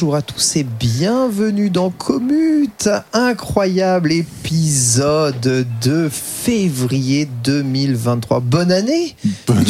[0.00, 8.38] Bonjour à tous et bienvenue dans Commute, incroyable épisode de février 2023.
[8.38, 9.16] Bonne année
[9.48, 9.66] Bonne année,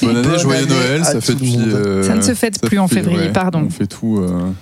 [0.00, 1.58] Bonne année, Bonne joyeux année Noël, ça fait depuis.
[1.58, 3.64] euh, Ça ne se fête plus en février, ouais, pardon.
[3.66, 4.20] On fait tout.
[4.20, 4.52] euh,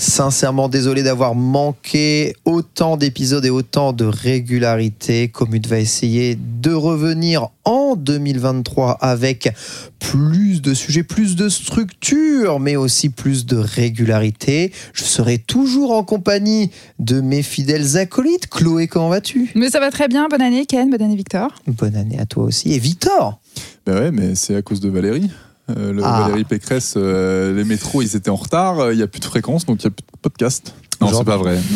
[0.00, 5.26] Sincèrement désolé d'avoir manqué autant d'épisodes et autant de régularité.
[5.26, 9.52] Commute va essayer de revenir en 2023 avec
[9.98, 14.72] plus de sujets, plus de structure, mais aussi plus de régularité.
[14.92, 18.48] Je serai toujours en compagnie de mes fidèles acolytes.
[18.48, 19.50] Chloé, comment vas-tu?
[19.56, 20.28] Mais ça va très bien.
[20.28, 20.90] Bonne année, Ken.
[20.90, 21.52] Bonne année, Victor.
[21.66, 22.72] Bonne année à toi aussi.
[22.72, 23.40] Et Victor?
[23.84, 25.28] Bah ouais, mais c'est à cause de Valérie.
[25.70, 26.22] Euh, le Ah.
[26.22, 28.78] Valérie Pécresse, euh, les métros, ils étaient en retard.
[28.80, 30.74] euh, Il n'y a plus de fréquence, donc il n'y a plus de podcast.
[31.00, 31.58] Non, c'est pas vrai.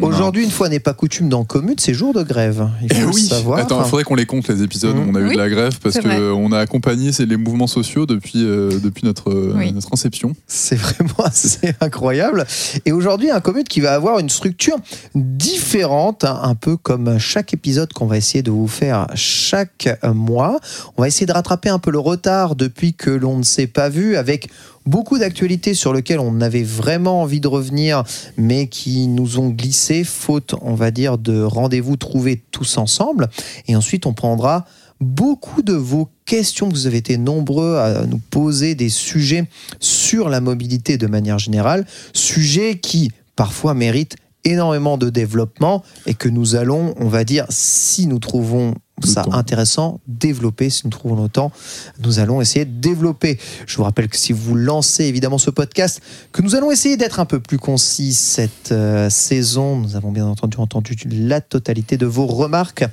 [0.00, 2.68] Aujourd'hui, une fois n'est pas coutume dans Commute, c'est jour de grève.
[2.82, 3.22] Il faut Eh le oui.
[3.22, 3.60] savoir.
[3.60, 5.78] Attends, il faudrait qu'on les compte les épisodes où on a eu de la grève
[5.80, 9.72] parce qu'on a accompagné les mouvements sociaux depuis, euh, depuis notre, euh, Oui.
[9.72, 10.34] notre inception.
[10.48, 12.44] C'est vraiment assez incroyable.
[12.84, 14.76] Et aujourd'hui, un commute qui va avoir une structure
[15.14, 20.58] différente, hein, un peu comme chaque épisode qu'on va essayer de vous faire chaque mois.
[20.96, 23.88] On va essayer de rattraper un peu le retard depuis que l'on ne s'est pas
[23.88, 24.48] vu avec
[24.86, 28.04] beaucoup d'actualités sur lesquelles on avait vraiment envie de revenir,
[28.36, 33.28] mais qui nous ont glissé, faute, on va dire, de rendez-vous trouvés tous ensemble.
[33.68, 34.66] Et ensuite, on prendra
[35.00, 36.68] beaucoup de vos questions.
[36.68, 39.48] Vous avez été nombreux à nous poser des sujets
[39.80, 46.28] sur la mobilité de manière générale, sujets qui parfois méritent énormément de développement et que
[46.28, 51.28] nous allons, on va dire, si nous trouvons ça intéressant, développer, si nous trouvons le
[51.28, 51.52] temps,
[52.00, 53.38] nous allons essayer de développer.
[53.66, 56.00] Je vous rappelle que si vous lancez évidemment ce podcast,
[56.32, 59.76] que nous allons essayer d'être un peu plus concis cette euh, saison.
[59.76, 62.84] Nous avons bien entendu entendu la totalité de vos remarques.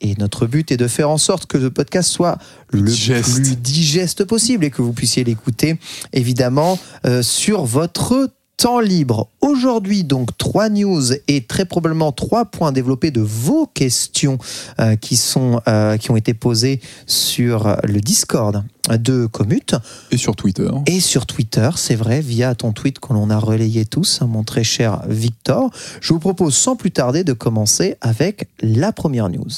[0.00, 2.38] Et notre but est de faire en sorte que le podcast soit
[2.68, 3.34] le Digeste.
[3.36, 5.78] plus digeste possible et que vous puissiez l'écouter
[6.12, 9.28] évidemment euh, sur votre temps libre.
[9.40, 14.38] Aujourd'hui, donc, trois news et très probablement trois points développés de vos questions
[14.80, 19.74] euh, qui, sont, euh, qui ont été posées sur le Discord de Commute
[20.10, 20.68] Et sur Twitter.
[20.86, 24.44] et sur Twitter, c'est vrai, via ton tweet que l'on a relayé tous, hein, mon
[24.44, 25.70] très cher Victor.
[26.00, 29.48] Je vous propose sans plus tarder de commencer avec la première news.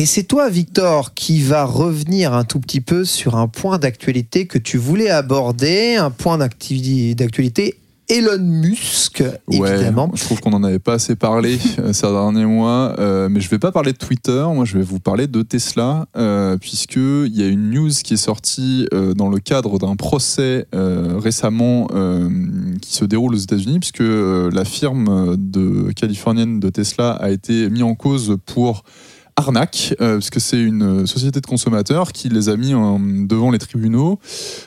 [0.00, 4.46] Et c'est toi, Victor, qui va revenir un tout petit peu sur un point d'actualité
[4.46, 7.74] que tu voulais aborder, un point d'actualité
[8.08, 10.04] Elon Musk, évidemment.
[10.04, 13.40] Ouais, je trouve qu'on en avait pas assez parlé euh, ces derniers mois, euh, mais
[13.40, 14.46] je vais pas parler de Twitter.
[14.54, 18.14] Moi, je vais vous parler de Tesla, euh, puisque il y a une news qui
[18.14, 21.88] est sortie euh, dans le cadre d'un procès récemment
[22.80, 27.82] qui se déroule aux États-Unis, puisque la firme de californienne de Tesla a été mise
[27.82, 28.84] en cause pour
[29.38, 33.50] arnaque, euh, parce que c'est une société de consommateurs qui les a mis en- devant
[33.50, 34.18] les tribunaux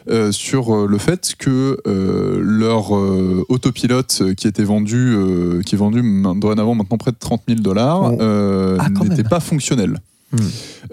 [0.09, 5.61] euh, sur euh, le fait que euh, leur euh, autopilote euh, qui était vendu, euh,
[5.61, 6.01] qui est vendu
[6.37, 8.17] dorénavant maintenant près de 30 000 dollars, Oh.
[8.21, 9.99] euh, Ah, n'était pas fonctionnel.
[10.31, 10.37] Hmm.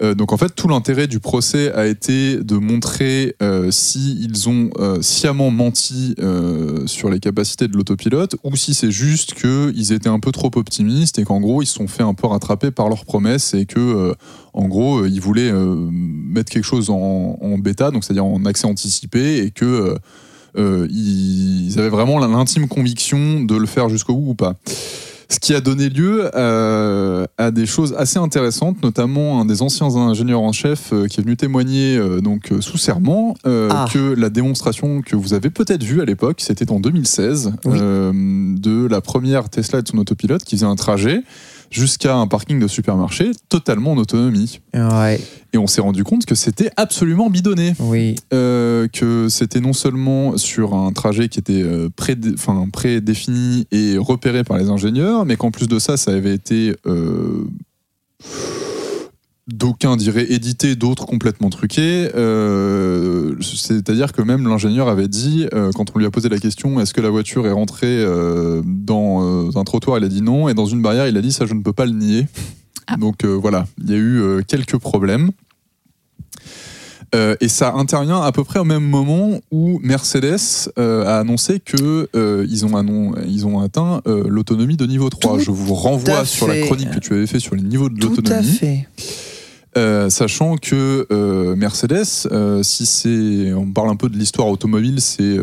[0.01, 4.69] Euh, donc en fait, tout l'intérêt du procès a été de montrer euh, si ont
[4.79, 10.09] euh, sciemment menti euh, sur les capacités de l'autopilote ou si c'est juste qu'ils étaient
[10.09, 12.89] un peu trop optimistes et qu'en gros ils se sont fait un peu rattraper par
[12.89, 14.13] leurs promesses et que
[14.53, 19.51] en gros ils voulaient mettre quelque chose en, bêta, donc c'est-à-dire en accès anticipé et
[19.51, 19.95] que
[20.57, 24.55] ils avaient vraiment l'intime conviction de le faire jusqu'au bout ou pas.
[25.31, 29.95] Ce qui a donné lieu euh, à des choses assez intéressantes, notamment un des anciens
[29.95, 33.85] ingénieurs en chef euh, qui est venu témoigner euh, donc sous serment euh, Ah.
[33.93, 37.77] que la démonstration que vous avez peut-être vue à l'époque, c'était en 2016, Oui.
[37.79, 38.11] euh,
[38.57, 41.21] de la première Tesla et de son autopilote qui faisait un trajet
[41.71, 44.59] jusqu'à un parking de supermarché totalement en autonomie.
[44.73, 45.19] Ouais,
[45.53, 47.73] Et on s'est rendu compte que c'était absolument bidonné.
[47.79, 48.15] oui.
[48.33, 52.35] Euh, que c'était non seulement sur un trajet qui était euh, prédé-
[52.71, 56.75] prédéfini et repéré par les ingénieurs, mais qu'en plus de ça, ça avait été.
[56.85, 57.45] euh,
[59.51, 62.09] D'aucuns diraient édité, d'autres complètement truqué.
[62.15, 66.79] Euh, C'est-à-dire que même l'ingénieur avait dit, euh, quand on lui a posé la question,
[66.79, 70.49] est-ce que la voiture est rentrée euh, dans un trottoir Il a dit non.
[70.49, 72.27] Et dans une barrière, il a dit, ça, je ne peux pas le nier.
[72.87, 72.95] Ah.
[72.97, 75.31] Donc voilà, il y a eu quelques problèmes.
[77.41, 82.45] Et ça intervient à peu près au même moment où Mercedes a annoncé que euh,
[82.49, 85.37] ils, ont annon- ils ont atteint l'autonomie de niveau 3.
[85.37, 87.99] Tout Je vous renvoie sur la chronique que tu avais fait sur les niveaux de
[87.99, 88.47] Tout à l'autonomie.
[88.47, 88.87] fait.
[89.77, 95.37] Euh, sachant que euh, Mercedes, euh, si on parle un peu de l'histoire automobile, c'est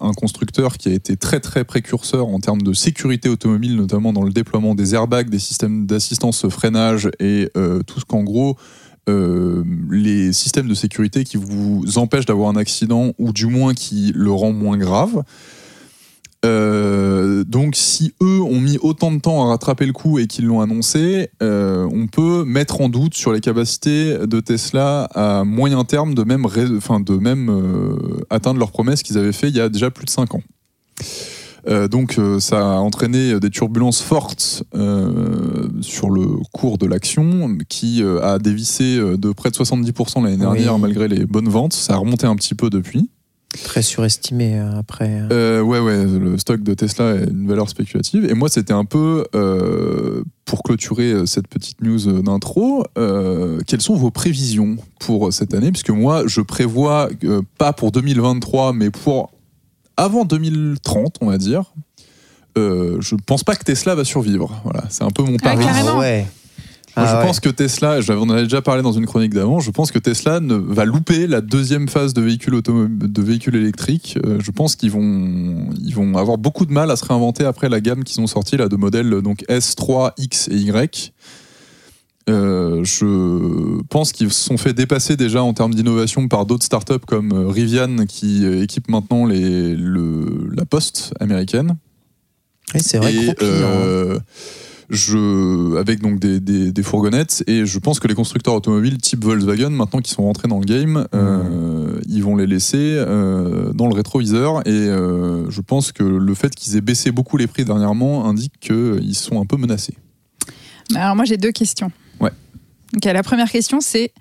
[0.00, 4.22] un constructeur qui a été très très précurseur en termes de sécurité automobile, notamment dans
[4.22, 7.48] le déploiement des airbags, des systèmes d'assistance freinage et
[7.86, 8.56] tout ce qu'en gros
[9.06, 14.32] les systèmes de sécurité qui vous empêchent d'avoir un accident ou du moins qui le
[14.32, 15.24] rend moins grave.
[16.44, 20.44] Euh, donc, si eux ont mis autant de temps à rattraper le coup et qu'ils
[20.46, 25.84] l'ont annoncé, euh, on peut mettre en doute sur les capacités de Tesla à moyen
[25.84, 27.96] terme de même, ré- enfin, de même euh,
[28.30, 30.42] atteindre leurs promesses qu'ils avaient fait il y a déjà plus de 5 ans.
[31.66, 37.56] Euh, donc euh, ça a entraîné des turbulences fortes euh, sur le cours de l'action
[37.70, 40.80] qui a dévissé de près de 70% l'année dernière Oui.
[40.82, 41.72] malgré les bonnes ventes.
[41.72, 43.08] Ça a remonté un petit peu depuis.
[43.62, 45.22] Très surestimé euh, après.
[45.30, 48.24] Euh, ouais, ouais, le stock de Tesla est une valeur spéculative.
[48.28, 53.60] Et moi, c'était un peu, euh, pour clôturer euh, cette petite news euh, d'intro, euh,
[53.66, 55.70] quelles sont vos prévisions pour cette année?
[55.70, 59.30] Puisque moi, je prévois, euh, pas pour 2023, mais pour
[59.96, 61.72] avant 2030, on va dire.
[62.58, 64.60] Euh, je pense pas que Tesla va survivre.
[64.64, 65.64] Voilà, c'est un peu mon Ah, pari.
[65.64, 66.00] carrément.
[66.96, 67.26] Moi, Ah je ouais.
[67.26, 69.98] pense que Tesla, on en avait déjà parlé dans une chronique d'avant, je pense que
[69.98, 74.16] Tesla ne, va louper la deuxième phase de véhicules, automo- de véhicules électriques.
[74.24, 77.68] Euh, je pense qu'ils vont, ils vont avoir beaucoup de mal à se réinventer après
[77.68, 81.12] la gamme qu'ils ont sortie là, de modèles donc S3, X et Y.
[82.30, 87.04] Euh, je pense qu'ils se sont fait dépasser déjà en termes d'innovation par d'autres startups
[87.06, 91.76] comme euh, Rivian qui équipe maintenant les, le, la poste américaine.
[92.74, 93.52] Oui, c'est vrai, Et, gros client.
[93.52, 94.18] hein.
[94.90, 99.24] Je, avec donc des, des- des fourgonnettes et je pense que les constructeurs automobiles type
[99.24, 103.86] Volkswagen maintenant qui sont rentrés dans le game euh, ils vont les laisser euh, dans
[103.88, 107.64] le rétroviseur et euh, je pense que le fait qu'ils aient baissé beaucoup les prix
[107.64, 109.94] dernièrement indique qu'ils sont un peu menacés
[110.94, 111.90] Alors moi j'ai deux questions.
[112.20, 112.30] Ouais.
[112.96, 114.12] Ok, la première question c'est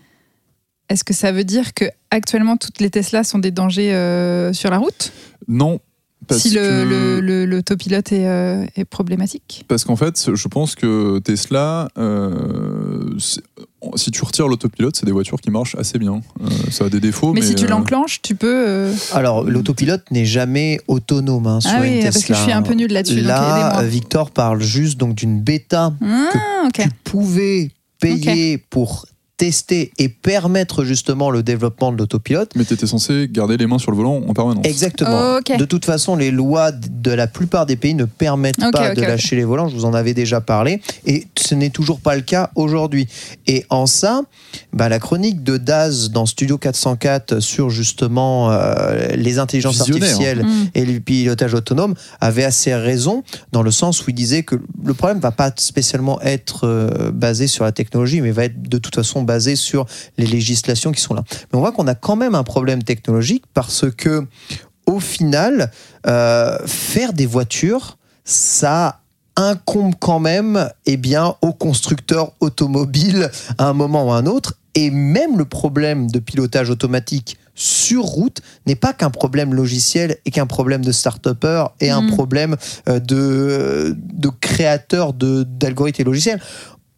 [0.89, 4.69] est-ce que ça veut dire que actuellement toutes les Tesla sont des dangers euh, sur
[4.69, 5.11] la route?
[5.47, 5.79] Non
[6.27, 10.47] parce Si le, que- le, le- l'autopilote est, euh, est problématique Parce qu'en fait, je
[10.47, 13.17] pense que Tesla, euh,
[13.95, 16.21] si tu retires l'autopilote, c'est des voitures qui marchent assez bien.
[16.41, 18.65] Euh, ça a des défauts, mais, Mais si tu l'enclenches, tu peux.
[18.67, 22.27] euh, Alors, l'autopilote n'est jamais autonome hein, sur Ah oui, une parce Tesla.
[22.27, 23.21] que je suis un peu nulle là-dessus.
[23.21, 23.81] Là.
[23.83, 26.81] Victor parle juste donc d'une bêta Ah, ok.
[26.83, 29.05] tu pouvais payer pour
[29.37, 32.51] tester et permettre justement le développement de l'autopilote.
[32.55, 34.65] mais tu étais censé garder les mains sur le volant en permanence.
[34.65, 35.37] Exactement.
[35.37, 35.57] Ok.
[35.57, 39.35] De toute façon, les lois de la plupart des pays ne permettent pas de lâcher
[39.35, 39.67] les volants.
[39.67, 40.81] Je vous en avais déjà parlé.
[41.05, 43.07] Et ce n'est toujours pas le cas aujourd'hui.
[43.47, 44.21] Et en ça,
[44.71, 50.03] bah, la chronique de Daz dans Studio 404 sur justement euh, les intelligences Visionnaire.
[50.03, 50.67] artificielles Mm.
[50.75, 54.93] et le pilotage autonome avait assez raison dans le sens où il disait que le
[54.93, 58.95] problème va pas spécialement être euh, basé sur la technologie, mais va être de toute
[58.95, 59.85] façon basé sur
[60.17, 61.23] les législations qui sont là.
[61.31, 64.25] Mais on voit qu'on a quand même un problème technologique parce que
[64.85, 65.71] au final,
[66.07, 68.99] euh, faire des voitures, ça
[69.35, 74.53] incombe quand même eh bien, aux constructeurs automobiles à un moment ou à un autre.
[74.75, 80.31] Et même le problème de pilotage automatique sur route n'est pas qu'un problème logiciel et
[80.31, 82.09] qu'un problème de start-upper et un Mhm.
[82.11, 82.55] problème
[82.89, 86.41] euh, de, de créateurs de- d'algorithmes et logiciels.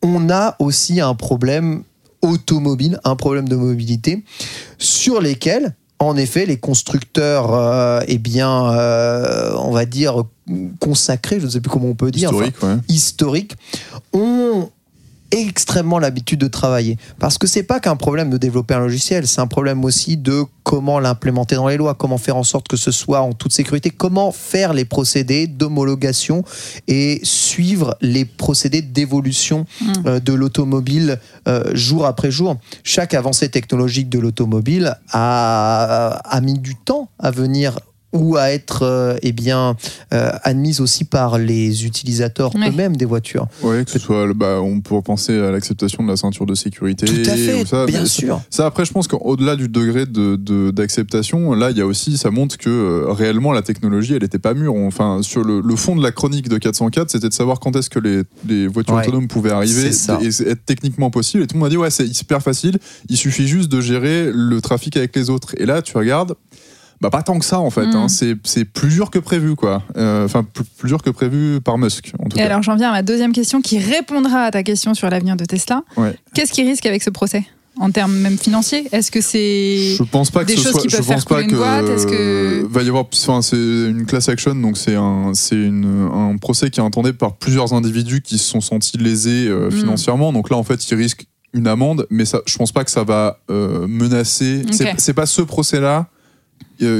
[0.02, 1.84] On a aussi un problème
[2.22, 4.24] automobile, un problème de mobilité
[4.78, 10.24] sur lesquels, en effet, les constructeurs, euh, eh bien, euh, on va dire
[10.80, 12.78] consacrés, je ne sais plus comment on peut dire, enfin, Historique, ouais.
[12.90, 13.54] historiques,
[14.14, 14.70] ont
[15.32, 16.98] extrêmement l'habitude de travailler.
[17.20, 20.44] Parce que c'est pas qu'un problème de développer un logiciel, c'est un problème aussi de
[20.64, 23.92] comment l'implémenter dans les lois, comment faire en sorte que ce soit en toute sécurité,
[23.92, 26.44] comment faire les procédés d'homologation
[26.88, 29.94] et suivre les procédés d'évolution Mm.
[30.08, 32.58] euh, de l'automobile euh, jour après jour.
[32.84, 37.80] Chaque avancée technologique de l'automobile a, a mis du temps à venir
[38.16, 39.76] ou à être euh, eh bien
[40.14, 42.70] euh, admise aussi par les utilisateurs Ouais.
[42.70, 43.48] eux-mêmes des voitures.
[43.62, 47.06] Ouais, que ce soit, bah, on peut penser à l'acceptation de la ceinture de sécurité.
[47.06, 48.42] Tout à fait, ou ça, bien sûr.
[48.50, 52.18] Ça, après, je pense qu'au-delà du degré de- de- d'acceptation, là, il y a aussi,
[52.18, 54.74] ça montre que euh, réellement, la technologie, elle n'était pas mûre.
[54.76, 57.90] Enfin, sur le, le fond de la chronique de 404, c'était de savoir quand est-ce
[57.90, 59.90] que les, les voitures Ouais, autonomes pouvaient arriver
[60.22, 61.44] et être techniquement possible.
[61.44, 62.78] Et tout le monde a dit, ouais, c'est hyper facile,
[63.10, 65.56] il suffit juste de gérer le trafic avec les autres.
[65.58, 66.36] Et là, tu regardes.
[67.06, 67.96] Bah pas tant que ça en fait, Mm.
[67.96, 68.08] hein.
[68.08, 69.84] c'est c'est plus dur que prévu quoi.
[69.96, 72.46] Euh, Enfin plus, plus dur que prévu par Musk en tout Et cas.
[72.48, 75.46] alors j'en viens à ma deuxième question qui répondra à ta question sur l'avenir de
[75.46, 75.84] Tesla.
[75.98, 76.16] Ouais.
[76.34, 77.44] Qu'est-ce qui risque avec ce procès
[77.80, 78.88] En termes même financiers?
[78.92, 79.96] Est-ce que c'est...
[79.98, 80.82] Je pense pas que des ce choses soit.
[80.82, 83.06] qui je peuvent pense faire pas une que boîte, que- va y avoir.
[83.14, 87.36] Enfin, c'est une class action, donc c'est un, c'est un procès qui est intendé par
[87.36, 89.72] plusieurs individus qui se sont sentis lésés euh, Mm.
[89.72, 90.34] financièrement.
[90.34, 93.04] Donc là, en fait, ils risquent une amende, mais ça, je pense pas que ça
[93.04, 94.64] va euh, menacer.
[94.72, 94.96] C'est- Ok.
[94.98, 95.98] C'est pas ce procès-là.
[95.98, 96.15] euh,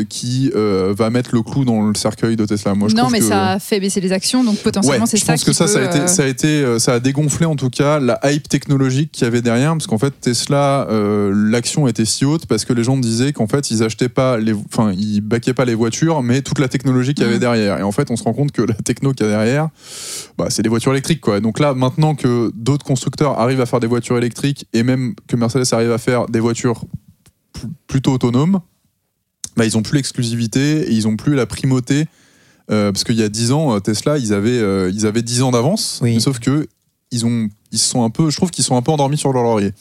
[0.10, 2.74] qui euh, va mettre le clou dans le cercueil de Tesla.
[2.76, 3.26] Moi, je non, mais que...
[3.26, 5.54] ça a fait baisser les actions, donc potentiellement Ouais, c'est je ça pense qui que
[5.54, 8.00] ça, ça a été, euh, ça a été, euh, ça a dégonflé en tout cas
[8.00, 12.26] la hype technologique qu'il y avait derrière, parce qu'en fait Tesla, euh, l'action était si
[12.26, 15.54] haute parce que les gens disaient qu'en fait ils achetaient pas les, enfin ils baquaient
[15.54, 17.42] pas les voitures, mais toute la technologie qu'il y avait Mhm.
[17.42, 17.80] derrière.
[17.80, 19.70] Et en fait, on se rend compte que la techno qu'il y a derrière,
[20.38, 21.40] bah, c'est des voitures électriques quoi.
[21.40, 25.36] Donc là, maintenant que d'autres constructeurs arrivent à faire des voitures électriques et même que
[25.36, 26.86] Mercedes arrive à faire des voitures
[27.54, 28.60] pl- plutôt autonomes,
[29.56, 32.06] bah, ils ont plus l'exclusivité et ils ont plus la primauté.
[32.72, 35.44] Euh, parce qu'il y a 10 ans, euh, Tesla, ils avaient, euh, ils avaient 10
[35.44, 36.16] ans d'avance, Oui.
[36.16, 36.68] mais sauf que
[37.12, 39.44] ils ont, ils sont un peu, je trouve qu'ils sont un peu endormis sur leur
[39.44, 39.72] laurier.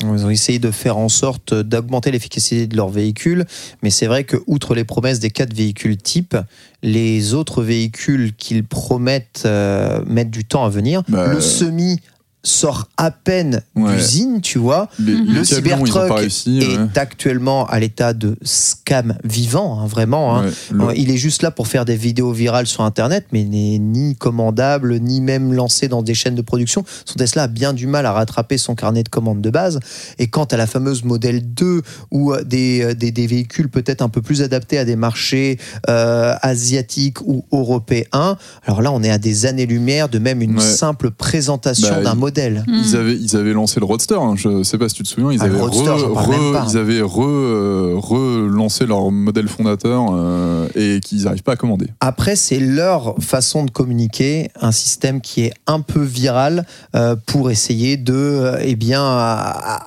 [0.00, 3.44] Ils ont essayé de faire en sorte d'augmenter l'efficacité de leurs véhicules,
[3.82, 6.36] mais c'est vrai que outre les promesses des quatre véhicules types,
[6.82, 11.02] les autres véhicules qu'ils promettent euh, mettent du temps à venir.
[11.08, 11.98] Bah, le semi
[12.44, 13.94] sort à peine Ouais.
[13.96, 14.88] d'usine, tu vois.
[14.98, 16.58] Les, Le Cybertruck réussi.
[16.60, 16.86] est ouais.
[16.96, 20.36] actuellement à l'état de scam vivant, hein, vraiment.
[20.36, 20.46] hein.
[20.46, 23.78] Ouais, le- Il est juste là pour faire des vidéos virales sur Internet, mais n'est
[23.78, 26.84] ni commandable, ni même lancé dans des chaînes de production.
[27.04, 29.80] Son Tesla a bien du mal à rattraper son carnet de commandes de base.
[30.18, 34.00] Et quant à la fameuse modèle 2, ou euh, des, euh, des, des véhicules peut-être
[34.02, 39.10] un peu plus adaptés à des marchés euh, asiatiques ou européens, alors là, on est
[39.10, 42.64] à des années-lumière de même une simple présentation Bah, d'un il- modèle.
[42.66, 42.74] hmm.
[42.74, 44.14] Ils avaient, ils avaient lancé le Roadster.
[44.20, 44.34] hein.
[44.36, 45.32] Je sais pas si tu te souviens.
[45.32, 46.66] Ils Ah, avaient, Roadster, re- re- pas.
[46.70, 51.88] ils avaient re- euh, relancé leur modèle fondateur euh, et qu'ils n'arrivent pas à commander.
[52.00, 57.50] Après, c'est leur façon de communiquer, un système qui est un peu viral euh, pour
[57.50, 59.02] essayer de, euh, eh bien,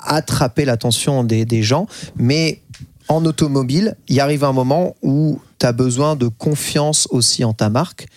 [0.03, 1.87] attraper l'attention des, des gens.
[2.15, 2.61] Mais
[3.07, 7.69] en automobile, il arrive un moment où tu as besoin de confiance aussi en ta
[7.69, 8.07] marque.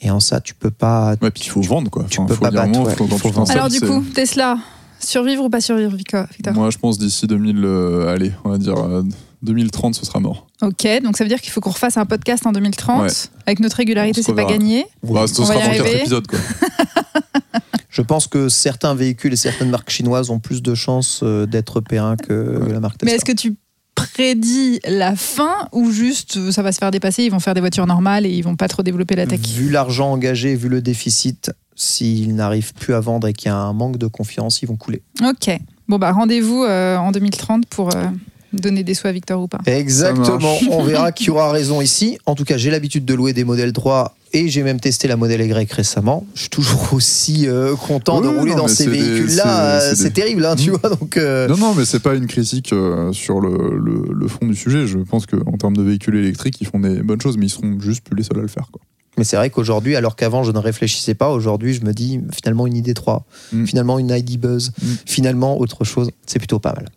[0.00, 1.16] Et en ça, tu peux pas.
[1.20, 2.04] Ouais, puis il faut vendre quoi.
[2.08, 3.50] tu Enfin, peux faut pas battre, ouais, faut- faut tu vendre.
[3.50, 4.58] Alors du coup, Tesla,
[5.00, 8.58] survivre ou pas survivre, Victor Victor Moi, je pense d'ici 2000, euh, allez, on va
[8.58, 9.02] dire euh,
[9.42, 10.46] 2030, ce sera mort.
[10.62, 13.02] Ok, donc ça veut dire qu'il faut qu'on refasse un podcast en 2030.
[13.02, 13.08] Ouais.
[13.46, 14.86] Avec notre régularité, c'est pas gagné.
[15.02, 15.98] Bah, ce On va sera dans quatre arriver.
[16.00, 16.38] épisodes quoi.
[17.90, 21.80] Je pense que certains véhicules et certaines marques chinoises ont plus de chances euh, d'être
[21.80, 22.32] périn que
[22.70, 23.10] la marque Tesla.
[23.10, 23.56] Mais est-ce que tu
[23.98, 27.60] prédis la fin ou juste euh, ça va se faire dépasser, ils vont faire des
[27.60, 29.40] voitures normales et ils vont pas trop développer la tech?
[29.40, 33.56] Vu l'argent engagé, vu le déficit, s'ils n'arrivent plus à vendre et qu'il y a
[33.56, 35.02] un manque de confiance, ils vont couler.
[35.22, 35.50] Ok.
[35.88, 38.04] Bon bah rendez-vous euh, en 2030 pour euh,
[38.52, 39.60] donner des sous à Victor ou pas.
[39.66, 40.56] Exactement.
[40.70, 42.18] On verra qui aura raison ici.
[42.26, 45.16] En tout cas, j'ai l'habitude de louer des modèles 3 et j'ai même testé la
[45.16, 46.26] modèle Y récemment.
[46.34, 49.80] Je suis toujours aussi euh, content de rouler non, dans ces véhicules-là.
[49.94, 50.74] c'est- Euh, terrible, hein, tu Mm.
[50.76, 50.90] vois.
[50.90, 54.46] Donc, euh, Non, non, mais c'est pas une critique euh, sur le, le- le fond
[54.46, 54.86] du sujet.
[54.86, 57.78] Je pense qu'en termes de véhicules électriques, ils font des bonnes choses, mais ils seront
[57.80, 58.68] juste plus les seuls à le faire.
[58.72, 58.80] Quoi.
[59.16, 62.66] Mais c'est vrai qu'aujourd'hui, alors qu'avant je ne réfléchissais pas, aujourd'hui je me dis finalement
[62.68, 63.64] une ID3, Mm.
[63.66, 64.86] finalement une ID Buzz, Mm.
[65.06, 66.10] finalement autre chose.
[66.26, 66.88] C'est plutôt pas mal.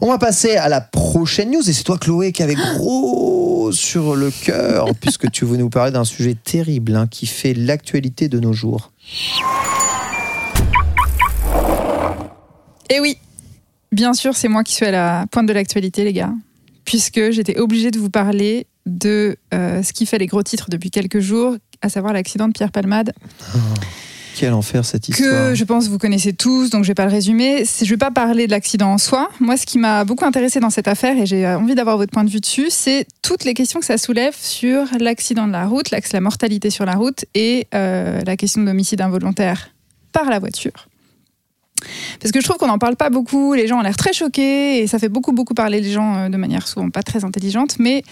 [0.00, 4.16] On va passer à la prochaine news et c'est toi Chloé qui avait gros sur
[4.16, 8.40] le cœur puisque tu veux nous parler d'un sujet terrible hein, qui fait l'actualité de
[8.40, 8.92] nos jours.
[12.90, 13.18] Et Eh oui,
[13.92, 16.32] bien sûr, c'est moi qui suis à la pointe de l'actualité, les gars,
[16.84, 20.90] puisque j'étais obligée de vous parler de euh, ce qui fait les gros titres depuis
[20.90, 23.12] quelques jours, à savoir l'accident de Pierre Palmade,
[24.38, 25.50] Quel enfer cette histoire?
[25.50, 27.64] que je pense vous connaissez tous, donc je vais pas le résumer.
[27.64, 29.28] Je vais pas parler de l'accident en soi.
[29.40, 32.12] Moi, ce qui m'a beaucoup intéressé dans cette affaire, et j'ai euh, envie d'avoir votre
[32.12, 35.66] point de vue dessus, c'est toutes les questions que ça soulève sur l'accident de la
[35.66, 39.70] route, la mortalité sur la route et euh, la question de l'homicide involontaire
[40.12, 40.88] par la voiture.
[42.20, 44.82] Parce que je trouve qu'on n'en parle pas beaucoup, les gens ont l'air très choqués,
[44.82, 47.76] et ça fait beaucoup, beaucoup parler les gens euh, de manière souvent pas très intelligente,
[47.78, 48.02] mais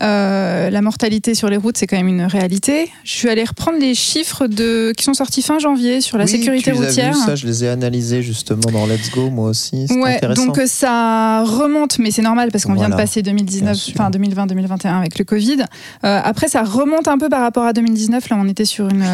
[0.00, 2.90] euh, la mortalité sur les routes, c'est quand même une réalité.
[3.04, 6.30] Je suis allée reprendre les chiffres de, qui sont sortis fin janvier sur la Oui,
[6.30, 7.12] sécurité tu les as routière.
[7.12, 9.86] vus, ça, je les ai analysés justement dans Let's Go, moi aussi.
[9.90, 10.46] Ouais, intéressant.
[10.46, 13.94] donc euh, ça remonte, mais c'est normal parce qu'on vient de passer 2019, Bien sûr.
[13.98, 15.62] enfin 2020-2021 avec le Covid.
[16.04, 18.28] Euh, après, ça remonte un peu par rapport à 2019.
[18.30, 19.04] Là, on était sur une,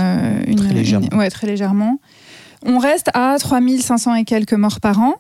[0.47, 1.09] une Très légèrement.
[1.13, 1.99] une- ouais, très légèrement.
[2.67, 5.15] On reste à 3500 et quelques morts par an.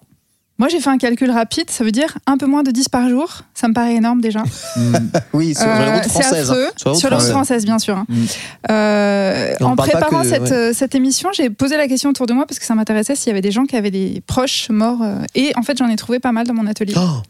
[0.59, 3.09] Moi, j'ai fait un calcul rapide, ça veut dire un peu moins de 10 par
[3.09, 3.44] jour.
[3.54, 4.40] Ça me paraît énorme déjà.
[4.76, 4.94] Mm.
[5.32, 6.50] oui, sur Euh, les routes c'est françaises.
[6.50, 6.66] affreux.
[6.66, 6.73] hein.
[6.76, 7.97] Sur routes Sur françaises, bien sûr.
[7.97, 8.04] hein.
[8.11, 8.25] Mm.
[8.70, 10.52] Euh, en préparant que- cette, ouais.
[10.52, 13.28] euh, cette émission, j'ai posé la question autour de moi parce que ça m'intéressait s'il
[13.28, 15.00] y avait des gens qui avaient des proches morts.
[15.02, 16.92] euh, et en fait, j'en ai trouvé pas mal dans mon atelier.
[16.94, 17.23] Oh,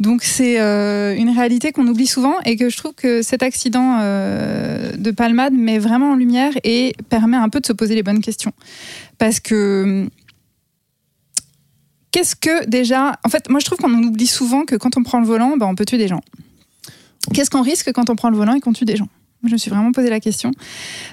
[0.00, 5.10] Donc c'est une réalité qu'on oublie souvent et que je trouve que cet accident de
[5.12, 8.50] palmade met vraiment en lumière et permet un peu de se poser les bonnes questions.
[9.22, 10.08] Parce que
[12.10, 13.20] qu'est-ce que déjà...
[13.24, 15.66] En fait, moi je trouve qu'on oublie souvent que quand on prend le volant, ben,
[15.66, 16.22] on peut tuer des gens.
[17.32, 19.06] Qu'est-ce qu'on risque quand on prend le volant et qu'on tue des gens?
[19.44, 20.52] Je me suis vraiment posé la question.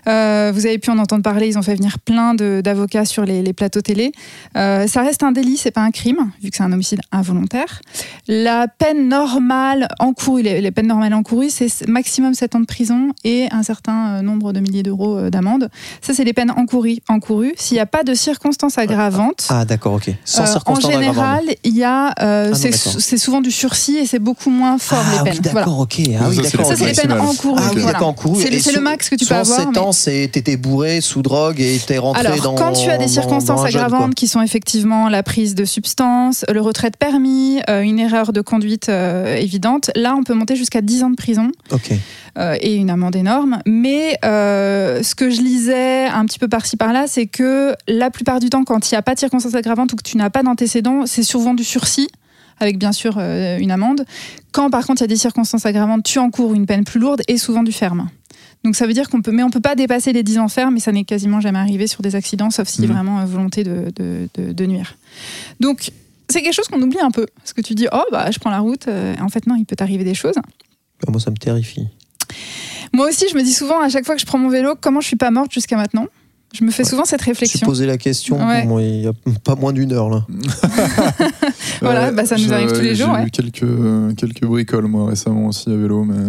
[0.08, 3.42] Euh, vous avez pu en entendre parler, ils ont fait venir plein d'avocats sur les,
[3.42, 4.12] les plateaux télé.
[4.56, 7.82] Euh, ça reste un délit, c'est pas un crime, vu que c'est un homicide involontaire.
[8.28, 13.10] La peine normale encourue, les, les peines normales encourues, c'est maximum 7 ans de prison
[13.24, 15.70] et un certain euh, nombre de milliers d'euros d'amende.
[16.02, 17.00] Ça, c'est les peines encourues.
[17.08, 17.54] encourues.
[17.58, 20.12] S'il n'y a pas de circonstances aggravantes, Ah, d'accord, ok.
[20.26, 24.20] Sans euh, en général, il y a, euh, non, c'est souvent du sursis et c'est
[24.20, 25.52] beaucoup moins fort Ah les oui, peines.
[25.52, 25.60] Voilà.
[25.66, 26.00] d'accord, ok.
[26.20, 27.60] Ah oui, Ça, c'est les peines encourues.
[27.62, 27.98] Ah oui, voilà.
[28.36, 29.60] C'est le- max que tu peux avoir.
[29.60, 32.56] 7 mais- ans, c'est t'étais bourré, sous drogue et t'es rentré Alors, dans.
[32.56, 36.62] quand tu as des circonstances jeune, aggravantes qui sont effectivement la prise de substances, le
[36.62, 40.82] retrait de permis, euh, une erreur de conduite euh, évidente, là, on peut monter jusqu'à
[40.82, 41.92] 10 ans de prison Ok.
[42.38, 43.60] euh, et une amende énorme.
[43.66, 48.50] Mais ce que je lisais un petit peu par-ci par-là, c'est que la plupart du
[48.50, 51.04] temps, quand il n'y a pas de circonstances aggravantes ou que tu n'as pas d'antécédents,
[51.06, 52.08] c'est souvent du sursis
[52.60, 54.06] avec bien sûr euh, une amende.
[54.52, 57.22] Quand par contre il y a des circonstances aggravantes, tu encours une peine plus lourde
[57.28, 58.10] et souvent du ferme.
[58.64, 60.74] Donc ça veut dire qu'on peut, mais on peut pas dépasser les 10 ans ferme,
[60.74, 62.88] mais ça n'est quasiment jamais arrivé sur des accidents, sauf si Mhm.
[62.92, 64.96] vraiment euh, volonté de, de, de- de nuire.
[65.60, 65.92] Donc
[66.28, 68.50] c'est quelque chose qu'on oublie un peu, parce que tu dis oh bah je prends
[68.52, 70.36] la route, euh, en fait non, il peut t'arriver des choses.
[70.38, 71.88] Ah, Moi, ça me terrifie.
[72.94, 75.00] Moi aussi, je me dis souvent à chaque fois que je prends mon vélo, comment
[75.02, 76.08] je suis pas morte jusqu'à maintenant?
[76.52, 77.68] Je me fais souvent cette Je me suis réflexion.
[77.68, 78.66] posé la question Ouais.
[78.66, 79.12] bon, il y a
[79.44, 80.26] pas moins d'une heure là.
[81.82, 83.28] Voilà, bah, ça nous arrive tous les jours, J'ai ouais.
[83.28, 86.04] eu quelques, euh, quelques bricoles, moi, récemment aussi à vélo.
[86.04, 86.28] Mais...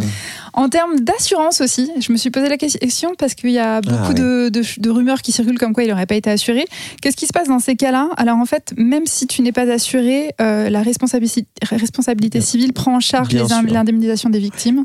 [0.55, 3.97] En termes d'assurance aussi, je me suis posé la question parce qu'il y a beaucoup
[4.05, 4.15] Ah ouais.
[4.15, 6.65] de, de- de rumeurs qui circulent comme quoi il n'aurait pas été assuré.
[7.03, 8.09] Qu'est-ce qui se passe dans ces cas-là?
[8.17, 11.51] Alors en fait, même si tu n'es pas assuré, euh, la responsabilité,
[12.41, 13.29] civile prend en charge
[13.75, 14.83] l'indemnisation des victimes,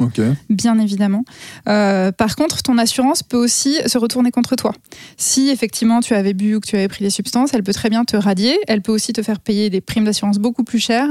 [0.49, 1.23] bien évidemment.
[1.67, 4.71] Euh, par contre, ton assurance peut aussi se retourner contre toi.
[5.17, 7.89] Si effectivement tu avais bu ou que tu avais pris des substances, elle peut très
[7.89, 8.57] bien te radier.
[8.67, 11.09] Elle peut aussi te faire payer des primes d'assurance beaucoup plus chères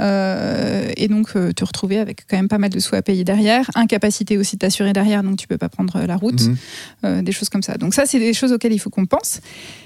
[0.00, 3.70] euh, et donc te retrouver avec quand même pas mal de sous à payer derrière.
[3.86, 6.56] Incapacité aussi de t'assurer derrière, donc tu peux pas prendre la route, Mhm.
[7.04, 7.74] euh, des choses comme ça.
[7.78, 9.40] Donc ça, c'est des choses auxquelles il faut qu'on pense.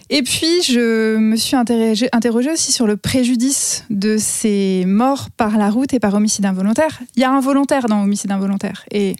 [0.08, 5.58] Et puis, je me suis interrogée, interrogée aussi sur le préjudice de ces morts par
[5.58, 7.00] la route et par homicide involontaire.
[7.16, 8.84] Il y a un volontaire dans homicide involontaire.
[8.90, 9.16] Et,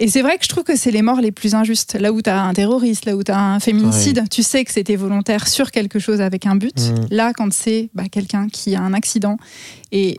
[0.00, 1.94] et c'est vrai que je trouve que c'est les morts les plus injustes.
[1.98, 4.70] Là où tu as un terroriste, là où tu as un féminicide, tu sais que
[4.70, 6.78] c'était volontaire sur quelque chose avec un but.
[6.78, 7.06] Mhm.
[7.10, 9.38] Là, quand c'est bah, quelqu'un qui a un accident
[9.90, 10.18] et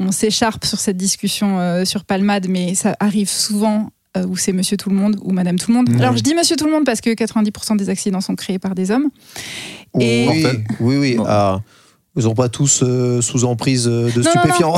[0.00, 4.52] on s'écharpe sur cette discussion euh, sur Palmade, mais ça arrive souvent euh, où c'est
[4.52, 5.88] monsieur tout le monde ou madame tout le monde.
[6.00, 8.74] Alors je dis monsieur tout le monde parce que 90% des accidents sont créés par
[8.74, 9.08] des hommes.
[10.00, 10.26] Et-
[10.80, 11.16] Oui, oui.
[12.16, 14.74] Ils ont pas tous euh, sous emprise euh, de non, stupéfiants.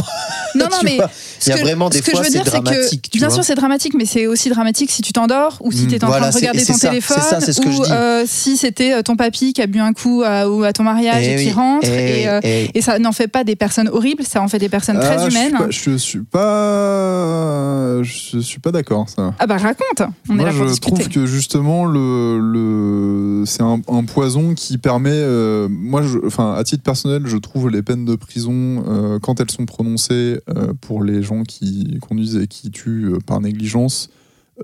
[0.55, 0.99] Non, non, mais
[1.47, 3.09] Il y a vraiment des fois c'est dramatique.
[3.11, 5.89] que bien sûr c'est dramatique, mais c'est aussi dramatique si tu t'endors ou si Mm.
[5.89, 8.25] tu es en Voilà, train de regarder et ton ça, téléphone ça, que ou euh,
[8.27, 11.27] si c'était euh, ton papy qui a bu un coup à, ou à ton mariage
[11.27, 11.89] et, Eh qui oui, rentre.
[11.91, 14.59] eh et, euh, eh et ça n'en fait pas des personnes horribles, ça en fait
[14.59, 15.57] des personnes très Ah, humaines.
[15.71, 19.35] Je suis pas, je suis pas, je suis pas d'accord, ça.
[19.39, 20.97] Ah bah raconte, on est Moi, là pour je discuter.
[21.03, 25.25] trouve que justement, le, le, c'est un, un poison qui permet.
[25.71, 29.67] moi, enfin, à titre personnel, je trouve les peines de prison, euh, quand elles sont
[29.67, 34.11] prononcées euh, pour les gens qui conduisent et qui tuent euh, par négligence,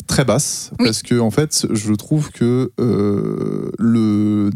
[0.06, 0.70] très basses.
[0.78, 0.86] Oui.
[0.86, 4.50] Parce que, en fait, je trouve que le,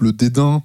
[0.00, 0.62] le dédain.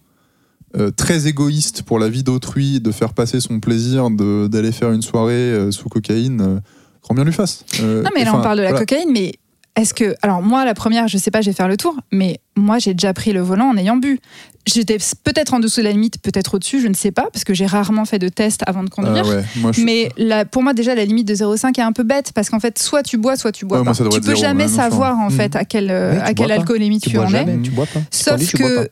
[0.96, 5.72] très égoïste pour la vie d'autrui, de faire passer son plaisir d'aller faire une soirée
[5.72, 6.62] sous cocaïne,
[7.02, 7.66] grand bien lui fasse.
[7.82, 8.86] Non mais là on parle de la voilà.
[8.86, 9.34] cocaïne, mais
[9.78, 12.40] est-ce que alors moi la première, je sais pas, je vais faire le tour, mais
[12.58, 14.20] moi j'ai déjà pris le volant en ayant bu.
[14.66, 17.54] J'étais peut-être en dessous de la limite, peut-être au-dessus, je ne sais pas, parce que
[17.54, 19.24] j'ai rarement fait de test avant de conduire.
[19.26, 21.94] Ah ouais, moi, je- Mais la- pour moi, déjà, la limite de 0,5 est un
[21.94, 23.94] peu bête parce qu'en fait, soit tu bois, soit tu bois Ouais, pas.
[23.98, 25.32] moi, tu peux jamais savoir en Mm.
[25.32, 26.54] fait à quelle, Ouais, tu à quelle pas.
[26.56, 27.32] alcoolémie Tu tu, bois en es.
[27.32, 28.02] jamais, tu bois pas.
[28.12, 28.90] Tu Sauf que pas.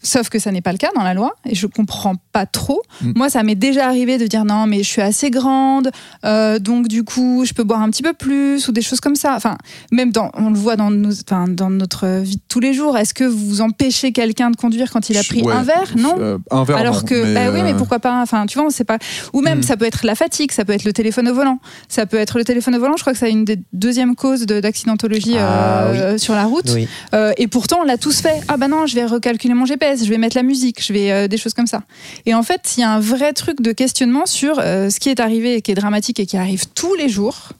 [0.00, 2.82] Sauf que ça n'est pas le cas dans la loi et je comprends pas trop.
[3.02, 3.12] Mm.
[3.16, 5.90] Moi, ça m'est déjà arrivé de dire non, mais je suis assez grande,
[6.24, 9.16] euh, donc du coup, je peux boire un petit peu plus ou des choses comme
[9.16, 9.34] ça.
[9.36, 9.56] Enfin,
[9.92, 12.96] même dans, on le voit dans, nos, enfin, dans notre vie de tous les jours.
[12.98, 15.52] Est-ce que vous empêchez quelqu'un de conduire quand il a pris Ouais.
[15.54, 15.94] un verre?
[15.96, 16.16] Non.
[16.18, 18.20] Euh, un verre, Alors non, que, bah oui, mais euh, pourquoi pas?
[18.22, 18.98] Enfin, tu vois, on sait pas.
[19.32, 19.62] Ou même, Mm.
[19.62, 22.38] ça peut être la fatigue, ça peut être le téléphone au volant, ça peut être
[22.38, 22.94] le téléphone au volant.
[22.96, 26.70] Je crois que c'est une des deuxièmes causes de- d'accidentologie Ah euh, sur la route.
[26.74, 26.88] Oui.
[27.14, 28.40] Euh, et pourtant, on l'a tous fait.
[28.48, 31.10] Ah bah non, je vais recalculer mon GPS, je vais mettre la musique, je vais
[31.10, 31.82] euh, des choses comme ça.
[32.26, 35.08] Et en fait, il y a un vrai truc de questionnement sur euh, ce qui
[35.08, 37.50] est arrivé et qui est dramatique et qui arrive tous les jours.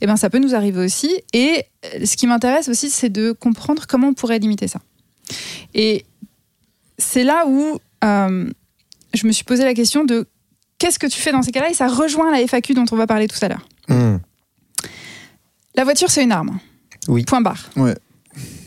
[0.00, 1.10] Et ben, ça peut nous arriver aussi.
[1.32, 4.80] Et euh, ce qui m'intéresse aussi, c'est de comprendre comment on pourrait limiter ça.
[5.74, 6.04] Et
[6.98, 8.50] c'est là où euh,
[9.14, 10.26] je me suis posé la question de
[10.78, 11.70] qu'est-ce que tu fais dans ces cas-là?
[11.70, 13.66] Et ça rejoint la FAQ dont on va parler tout à l'heure.
[13.88, 14.16] Mmh.
[15.74, 16.58] La voiture, c'est une arme.
[17.08, 17.24] Oui.
[17.24, 17.70] Point barre.
[17.76, 17.94] Ouais.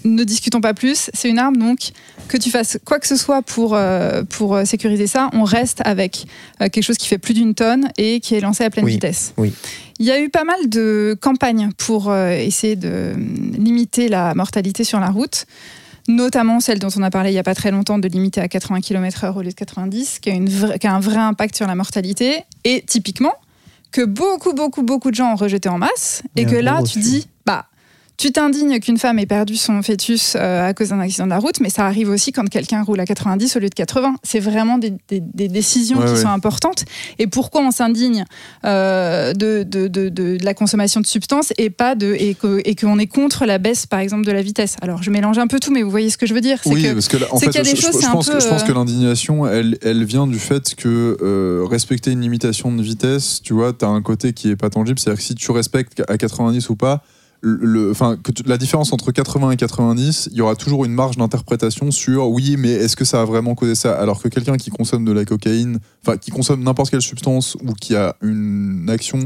[0.04, 1.10] Ne discutons pas plus.
[1.14, 1.90] C'est une arme, donc
[2.28, 5.82] que tu fasses quoi que ce soit pour, euh, pour euh, sécuriser ça, on reste
[5.86, 6.26] avec
[6.62, 8.94] euh, quelque chose qui fait plus d'une tonne et qui est lancé à pleine Oui.
[8.94, 9.34] vitesse.
[9.38, 9.54] Oui.
[10.00, 13.14] Il y a eu pas mal de campagnes pour euh, essayer de
[13.58, 15.46] limiter la mortalité sur la route.
[16.10, 18.48] Notamment celle dont on a parlé il n'y a pas très longtemps, de limiter à
[18.48, 20.48] 80 km/h au lieu de 90, qui a, une
[20.80, 22.44] qui a un vrai impact sur la mortalité.
[22.64, 23.34] Et typiquement,
[23.92, 27.28] que beaucoup, beaucoup, beaucoup de gens ont rejeté en masse, et que là, tu dis,
[28.18, 31.38] tu t'indignes qu'une femme ait perdu son fœtus euh, à cause d'un accident de la
[31.38, 34.16] route, mais ça arrive aussi quand quelqu'un roule à 90 au lieu de 80.
[34.24, 36.22] C'est vraiment des, des- des décisions Ouais, qui ouais.
[36.22, 36.86] sont importantes.
[37.20, 38.26] Et pourquoi on s'indigne
[38.66, 42.60] euh, de, de, de- de- de la consommation de substances et pas de et que-
[42.66, 44.78] et qu'on est contre la baisse, par exemple, de la vitesse?
[44.82, 46.60] Alors, je mélange un peu tout, mais vous voyez ce que je veux dire.
[46.66, 48.34] Oui, que parce que là, en fait, qu'il y a des je, choses, pense, peu,
[48.34, 52.22] que, je pense euh, que l'indignation, elle, elle vient du fait que euh, respecter une
[52.22, 54.98] limitation de vitesse, tu vois, tu as un côté qui est pas tangible.
[54.98, 57.04] C'est-à-dire que si tu respectes à 90 ou pas,
[57.42, 61.18] le, enfin, que la différence entre 80 et 90, il y aura toujours une marge
[61.18, 63.94] d'interprétation sur oui, mais est-ce que ça a vraiment causé ça?
[64.00, 67.74] Alors que quelqu'un qui consomme de la cocaïne, enfin, qui consomme n'importe quelle substance ou
[67.74, 69.20] qui a une action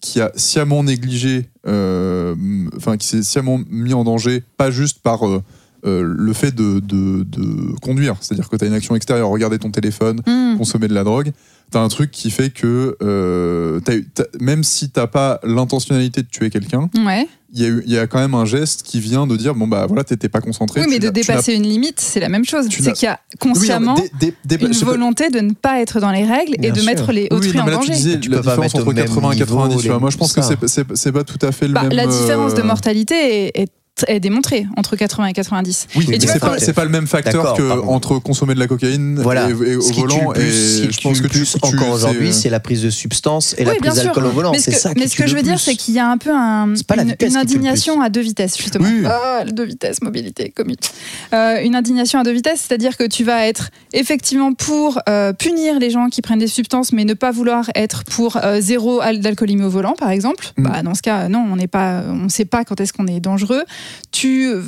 [0.00, 2.34] qui a sciemment négligé, euh,
[2.76, 5.26] enfin, qui s'est sciemment mis en danger, pas juste par.
[5.26, 5.42] euh,
[5.86, 9.58] euh, le fait de, de- de conduire, c'est-à-dire que tu as une action extérieure, regarder
[9.58, 10.58] ton téléphone, Hmm.
[10.58, 11.32] consommer de la drogue,
[11.70, 15.40] tu as un truc qui fait que euh, t'as eu- t'as- même si tu pas
[15.42, 17.26] l'intentionnalité de tuer quelqu'un, Ouais.
[17.52, 19.54] il y, a eu- il y a quand même un geste qui vient de dire
[19.54, 20.80] bon bah voilà, t'étais pas concentré.
[20.80, 22.66] Oui, mais de dépasser une limite, c'est la même chose.
[22.70, 25.80] C'est qu'il y a Oui, non, consciemment dé- dé- dépa- une volonté de ne pas
[25.80, 26.86] être dans les règles et de sûr.
[26.86, 27.92] mettre les Oui, autrui non, mais en là, tu danger.
[27.92, 29.80] disais Tu la peux pas différence entre même 80 et niveau 90.
[29.82, 29.94] tu vois.
[29.96, 30.48] les- Moi, je pense que ça.
[30.60, 31.92] c'est c'est c'est pas tout à fait le Bah, même.
[31.92, 33.14] la différence de euh, mortalité
[33.46, 33.72] est, est-
[34.08, 35.86] est démontrée entre 80 et 90.
[35.96, 36.18] Oui, Et mais
[36.58, 37.88] c'est pas, le même facteur que pardon.
[37.88, 39.48] entre consommer de la cocaïne Voilà.
[39.48, 40.32] et, et au Ce volant.
[40.32, 40.42] plus,
[40.82, 43.54] et je pense que tu, plus tu- encore aujourd'hui, c'est- c'est la prise de substance
[43.58, 44.52] et la Oui, bien prise d'alcool au volant.
[44.52, 45.94] Mais ce C'est que, ça mais qui ce tue que je veux dire, c'est qu'il
[45.94, 48.86] y a un peu un- la une, indignation à deux vitesses, justement.
[48.88, 49.02] Oui.
[49.06, 50.90] Ah, deux vitesses, mobilité, commute.
[51.34, 55.78] Euh, une indignation à deux vitesses, c'est-à-dire que tu vas être effectivement pour euh, punir
[55.78, 59.20] les gens qui prennent des substances, mais ne pas vouloir être pour euh, zéro al-
[59.20, 60.46] d'alcoolémie au volant, par exemple.
[60.56, 60.62] Mm.
[60.62, 63.20] Bah, dans ce cas, non, on n'est pas, on sait pas quand est-ce qu'on est
[63.20, 63.62] dangereux.
[64.12, 64.62] Tu, euh,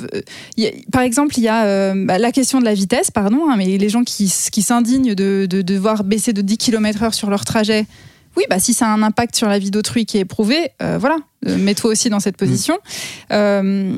[0.57, 3.49] y a- par exemple, il y a euh, bah, la question de la vitesse, pardon,
[3.49, 7.45] hein, mais les gens qui, s'indignent de, de devoir baisser de 10 km/h sur leur
[7.45, 7.85] trajet.
[8.35, 10.97] Oui, bah, si ça a un impact sur la vie d'autrui qui est éprouvé, euh,
[10.97, 12.77] voilà, mets-toi aussi dans cette position.
[13.31, 13.95] Euh,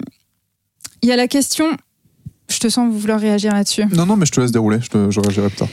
[1.01, 1.65] Il y a la question,
[2.49, 3.85] je te sens vouloir réagir là-dessus.
[3.93, 4.79] Non, non, mais je te laisse dérouler.
[4.81, 5.69] Je, te, je réagirai plus tard.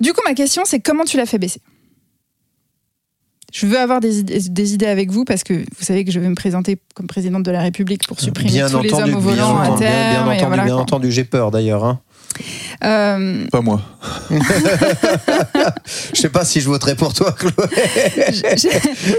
[0.00, 1.60] Du coup, ma question, c'est comment tu l'as fait baisser?
[3.56, 6.18] Je veux avoir des idées, des idées avec vous parce que vous savez que je
[6.18, 9.06] vais me présenter comme présidente de la République pour supprimer Bien tous les hommes au
[9.06, 10.24] bien volant à entendu, bien, terme.
[10.24, 10.82] bien et entendu, voilà, bien quoi.
[10.82, 11.84] entendu, j'ai peur d'ailleurs.
[11.84, 12.00] hein.
[12.82, 13.80] Euh, Pas moi.
[16.14, 17.52] Je sais pas si je voterai pour toi, Chloé.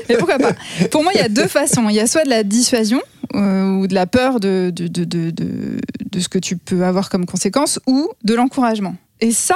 [0.09, 0.51] mais pourquoi pas
[0.91, 1.87] Pour moi, il y a deux façons.
[1.89, 3.01] Il y a soit de la dissuasion
[3.35, 5.77] euh, ou de la peur de, de, de, de, de-
[6.11, 8.95] de ce que tu peux avoir comme conséquence ou de l'encouragement.
[9.21, 9.55] Et ça,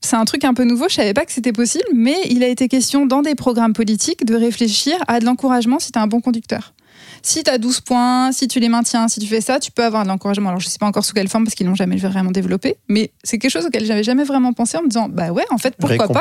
[0.00, 0.88] c'est un truc un peu nouveau.
[0.88, 4.24] Je savais pas que c'était possible, mais il a été question dans des programmes politiques
[4.24, 6.74] de réfléchir à de l'encouragement si tu es un bon conducteur.
[7.22, 9.84] Si tu as 12 points, si tu les maintiens, si tu fais ça, tu peux
[9.84, 10.50] avoir de l'encouragement.
[10.50, 13.10] Alors, je sais pas encore sous quelle forme parce qu'ils l'ont jamais vraiment développé, mais
[13.24, 15.74] c'est quelque chose auquel j'avais jamais vraiment pensé en me disant, bah ouais, en fait,
[15.76, 16.20] pourquoi pas.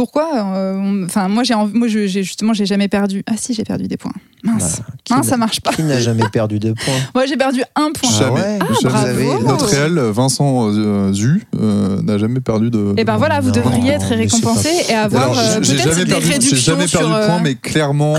[0.00, 3.22] Pourquoi euh, Enfin, moi, j'ai moi, je- j'ai justement, j'ai jamais perdu.
[3.26, 4.14] Ah si, j'ai perdu des points.
[4.42, 5.74] Mince, mince, ça marche pas.
[5.74, 8.08] Qui n'a jamais perdu de points Moi, j'ai perdu un point.
[8.10, 8.58] Ah Jamais.
[8.80, 9.46] Vous avez- bravo.
[9.46, 12.94] Notre réel, Vincent euh, Zu, euh, n'a jamais perdu de.
[12.96, 16.46] Et ben voilà, vous Non, devriez être récompensé et avoir euh, peut-être jamais des perdu,
[16.48, 18.14] j'ai jamais perdu de euh, point, mais clairement,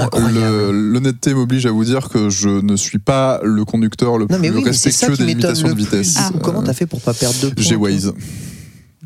[0.71, 4.51] l'honnêteté m'oblige à vous dire que je ne suis pas le conducteur le Non, plus
[4.51, 6.13] oui, respectueux des limitations de vitesse.
[6.19, 6.29] Ah.
[6.43, 8.13] Comment t'as fait pour pas perdre de points J'ai Waze.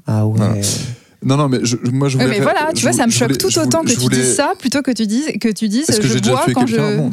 [0.05, 0.59] Ah ouais.
[1.25, 2.29] Non, non, mais je, moi je voulais.
[2.29, 4.19] mais voilà, tu je vois, ça me choque voulais- tout autant voulais- que tu dises
[4.19, 6.43] voulais- ça plutôt que tu dises que tu dises Est-ce que je j'ai déjà bois
[6.45, 6.95] tué quand quelqu'un je.
[6.97, 7.11] Non.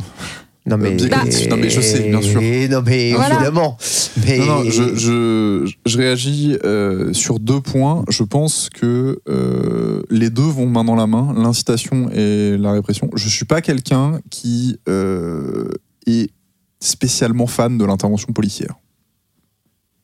[0.64, 1.48] Non mais, cognitif.
[1.48, 2.40] Non, mais je sais, bien sûr.
[2.40, 3.34] Non mais Voilà.
[3.34, 3.76] évidemment.
[4.24, 8.04] Mais Non, non, je, je, je réagis euh, sur deux points.
[8.08, 13.10] Je pense que euh, les deux vont main dans la main, l'incitation et la répression.
[13.16, 15.68] Je suis pas quelqu'un qui euh,
[16.06, 16.30] est
[16.78, 18.74] spécialement fan de l'intervention policière.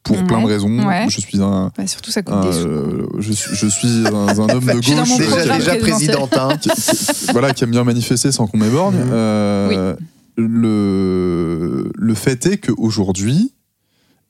[0.08, 0.24] Pour Ouais.
[0.24, 0.86] plein de raisons.
[0.86, 1.06] Ouais.
[1.08, 2.66] Je suis un, Bah, surtout, ça coûte un, des sous.
[2.66, 5.76] euh, je, suis- je suis un, un homme de Je suis dans gauche déjà, déjà
[5.76, 6.36] présidente.
[6.36, 6.56] Hein.
[6.60, 8.96] qui, qui- voilà, qui aime bien manifester sans qu'on m'éborgne.
[9.12, 9.94] Euh,
[10.36, 13.52] le, le fait est qu'aujourd'hui,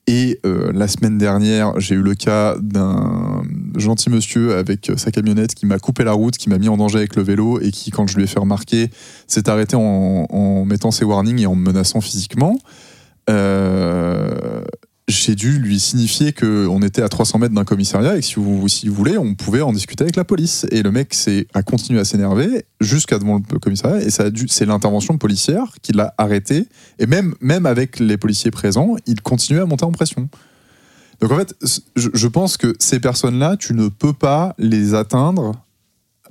[0.07, 3.43] et euh, la semaine dernière, j'ai eu le cas d'un
[3.77, 6.97] gentil monsieur avec sa camionnette qui m'a coupé la route, qui m'a mis en danger
[6.99, 8.91] avec le vélo et qui, quand je lui ai fait remarquer,
[9.27, 12.59] s'est arrêté en, en mettant ses warnings et en me menaçant physiquement.
[13.29, 14.63] Euh,
[15.09, 18.69] j'ai dû lui signifier qu'on était à 300 mètres d'un commissariat et que si vous,
[18.69, 20.67] si vous voulez, on pouvait en discuter avec la police.
[20.71, 21.17] Et le mec
[21.55, 26.69] a continué à s'énerver jusqu'à devant le commissariat et c'est l'intervention policière qui l'a arrêté.
[26.99, 30.29] Et même, même avec les policiers présents, il continuait à monter en pression.
[31.21, 31.55] Donc en fait,
[31.97, 35.53] je pense que ces personnes-là, tu ne peux pas les atteindre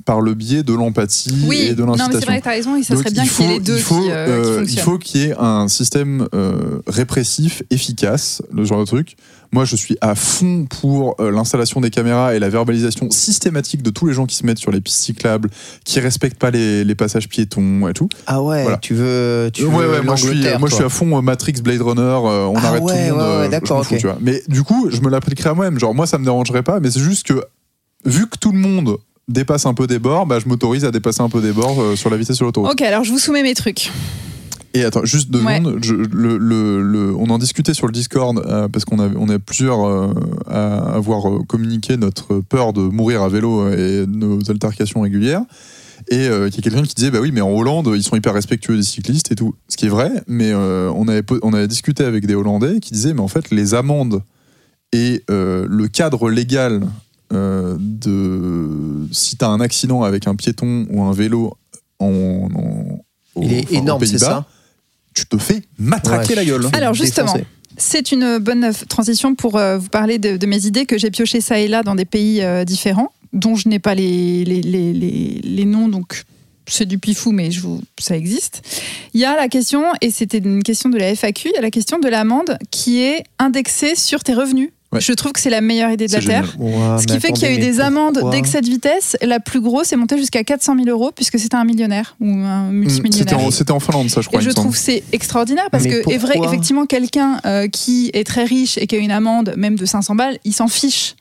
[0.06, 2.20] par le biais de l'empathie Oui, et de non, mais l'incitation.
[2.20, 3.54] c'est vrai que t'as raison, et ça Donc, serait bien il qu'il y ait faut-
[3.60, 6.28] les deux il faut, qui, euh, qui euh, il faut qu'il y ait un système
[6.34, 9.16] euh, répressif efficace, le genre de truc.
[9.54, 13.90] Moi, je suis à fond pour euh, l'installation des caméras et la verbalisation systématique de
[13.90, 15.50] tous les gens qui se mettent sur les pistes cyclables,
[15.86, 18.10] qui respectent pas les, les passages piétons et tout.
[18.26, 18.78] Ah ouais, Voilà.
[18.78, 21.22] tu veux, tu Ouais, veux ouais, moi, je suis, moi je suis à fond euh,
[21.22, 23.22] Matrix, Blade Runner, euh, on Ah arrête tout ouais, le monde.
[23.22, 24.00] ouais, ouais, je d'accord, m'en fous, ok.
[24.02, 24.18] tu vois.
[24.22, 25.80] Mais du coup, je me l'appliquerai à moi-même.
[25.80, 27.42] Genre, moi, ça me dérangerait pas, mais c'est juste que,
[28.06, 31.22] vu que tout le monde dépasse un peu des bords, bah, je m'autorise à dépasser
[31.22, 32.72] un peu des bords euh, sur la vitesse sur l'autoroute.
[32.72, 33.92] Ok, alors je vous soumets mes trucs.
[34.74, 35.58] Et attends, juste deux Ouais.
[35.58, 35.80] secondes.
[35.82, 39.28] Je- le, le- le- on en discutait sur le Discord euh, parce qu'on a, on
[39.30, 40.14] est plusieurs euh,
[40.48, 45.42] à avoir communiqué notre peur de mourir à vélo et nos altercations régulières.
[46.10, 48.16] Et euh, il y a quelqu'un qui disait Bah oui, mais en Hollande, ils sont
[48.16, 49.56] hyper respectueux des cyclistes et tout.
[49.68, 52.94] Ce qui est vrai, mais euh, on, avait, on avait discuté avec des Hollandais qui
[52.94, 54.22] disaient Mais en fait, les amendes
[54.94, 56.82] et euh, le cadre légal
[57.32, 61.56] de si tu as un accident avec un piéton ou un vélo
[62.00, 62.08] en,
[62.54, 63.00] en-
[63.42, 64.46] Il est enfin, énorme, c'est Pays-Bas, ça
[65.14, 66.36] tu te fais matraquer Ouais.
[66.36, 66.68] la gueule.
[66.74, 67.34] Alors, justement.
[67.80, 71.12] C'est une bonne euh, transition pour euh, vous parler de, de mes idées que j'ai
[71.12, 74.62] piochées ça et là dans des pays euh, différents, dont je n'ai pas les, les,
[74.62, 76.24] les, les- les noms, donc
[76.68, 78.62] c'est du pifou, mais je vous, ça existe.
[79.14, 81.62] Il y a la question, et c'était une question de la FAQ, il y a
[81.62, 84.70] la question de l'amende qui est indexée sur tes revenus.
[84.94, 85.02] Ouais.
[85.02, 86.22] Je trouve que c'est la meilleure idée de la.
[86.22, 86.56] Terre.
[87.00, 89.18] Ce qui fait qu'il y a eu des amendes d'excès de vitesse.
[89.22, 92.68] La plus grosse est montée jusqu'à 400 000 euros puisque c'était un millionnaire ou un
[92.68, 93.54] C'était multimillionnaire.
[93.54, 94.40] c'était en Finlande, ça, je crois.
[94.40, 98.26] Et je trouve c'est extraordinaire parce Mais que, est vrai, effectivement, quelqu'un euh, qui est
[98.26, 101.16] très riche et qui a une amende même de 500 balles, il s'en fiche.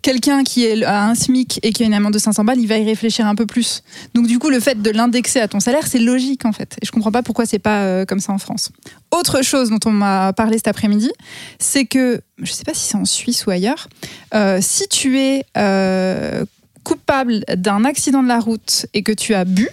[0.00, 2.68] Quelqu'un qui est à un SMIC et qui a une amende de 500 balles, il
[2.68, 3.82] va y réfléchir un peu plus.
[4.14, 6.76] Donc du coup, le fait de l'indexer à ton salaire, c'est logique en fait.
[6.80, 8.70] Et je comprends pas pourquoi c'est pas euh, comme ça en France.
[9.10, 11.10] Autre chose dont on m'a parlé cet après-midi,
[11.58, 13.88] c'est que je sais pas si c'est en Suisse ou ailleurs,
[14.34, 16.44] euh, si tu es euh,
[16.84, 19.68] coupable d'un accident de la route et que tu as bu,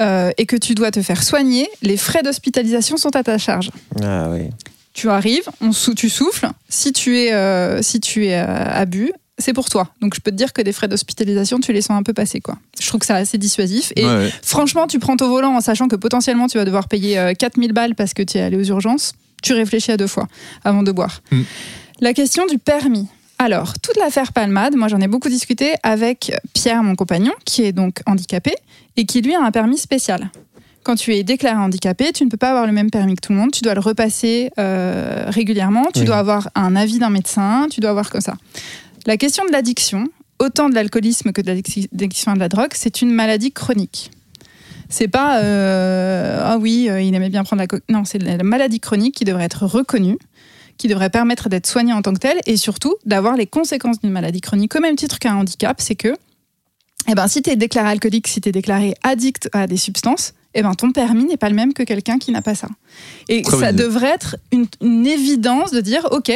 [0.00, 3.70] et que tu dois te faire soigner, les frais d'hospitalisation sont à ta charge.
[4.02, 4.50] Ah oui.
[4.92, 6.48] Tu arrives, on sou- tu souffles.
[6.68, 9.88] Si tu es, euh, si tu es euh, à but, c'est pour toi.
[10.00, 12.40] Donc je peux te dire que des frais d'hospitalisation, tu les sens un peu passer.
[12.40, 12.56] Quoi.
[12.80, 13.92] Je trouve que c'est assez dissuasif.
[13.96, 14.30] Et Ouais.
[14.42, 17.72] franchement, tu prends ton volant en sachant que potentiellement tu vas devoir payer euh, 4000
[17.72, 19.12] balles parce que tu es allé aux urgences.
[19.42, 20.28] Tu réfléchis à deux fois
[20.64, 21.20] avant de boire.
[21.30, 21.42] Mm.
[22.00, 23.06] La question du permis.
[23.38, 27.72] Alors, toute l'affaire Palmade, moi j'en ai beaucoup discuté avec Pierre, mon compagnon, qui est
[27.72, 28.54] donc handicapé
[28.96, 30.30] et qui lui a un permis spécial.
[30.84, 33.32] Quand tu es déclaré handicapé, tu ne peux pas avoir le même permis que tout
[33.32, 33.50] le monde.
[33.52, 35.84] Tu dois le repasser euh, régulièrement.
[35.94, 36.04] Tu Oui.
[36.06, 37.66] dois avoir un avis d'un médecin.
[37.70, 38.34] Tu dois avoir comme ça.
[39.06, 43.02] La question de l'addiction, autant de l'alcoolisme que de l'addiction à de la drogue, c'est
[43.02, 44.10] une maladie chronique.
[44.88, 48.80] C'est pas euh, ah oui, euh, il aimait bien prendre la non, c'est la maladie
[48.80, 50.18] chronique qui devrait être reconnue,
[50.78, 54.10] qui devrait permettre d'être soignée en tant que telle et surtout d'avoir les conséquences d'une
[54.10, 56.16] maladie chronique au même titre qu'un handicap, c'est que
[57.08, 60.32] eh ben si tu es déclaré alcoolique, si tu es déclaré addict à des substances,
[60.54, 62.68] eh ben ton permis n'est pas le même que quelqu'un qui n'a pas ça.
[63.28, 66.32] Et Très ça devrait être une, une évidence de dire OK,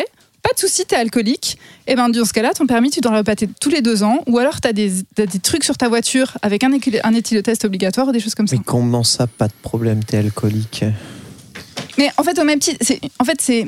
[0.48, 1.58] pas de souci, t'es alcoolique.
[1.86, 4.22] Et ben dans ce cas-là, ton permis, tu dois le repasser tous les deux ans.
[4.26, 7.64] Ou alors, tu as des, t'as des trucs sur ta voiture avec un, un éthylotest
[7.64, 8.56] obligatoire ou des choses comme ça.
[8.56, 10.84] Mais comment ça, pas de problème, t'es alcoolique?
[11.98, 13.66] Mais en fait, au même titre, c'est, en fait, c'est.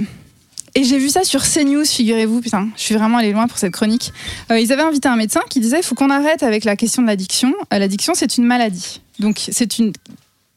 [0.74, 3.72] Et j'ai vu ça sur CNews, figurez-vous, putain, je suis vraiment allée loin pour cette
[3.72, 4.12] chronique.
[4.50, 7.02] Euh, ils avaient invité un médecin qui disait il faut qu'on arrête avec la question
[7.02, 7.52] de l'addiction.
[7.74, 9.02] Euh, l'addiction, c'est une maladie.
[9.18, 9.92] Donc, c'est une.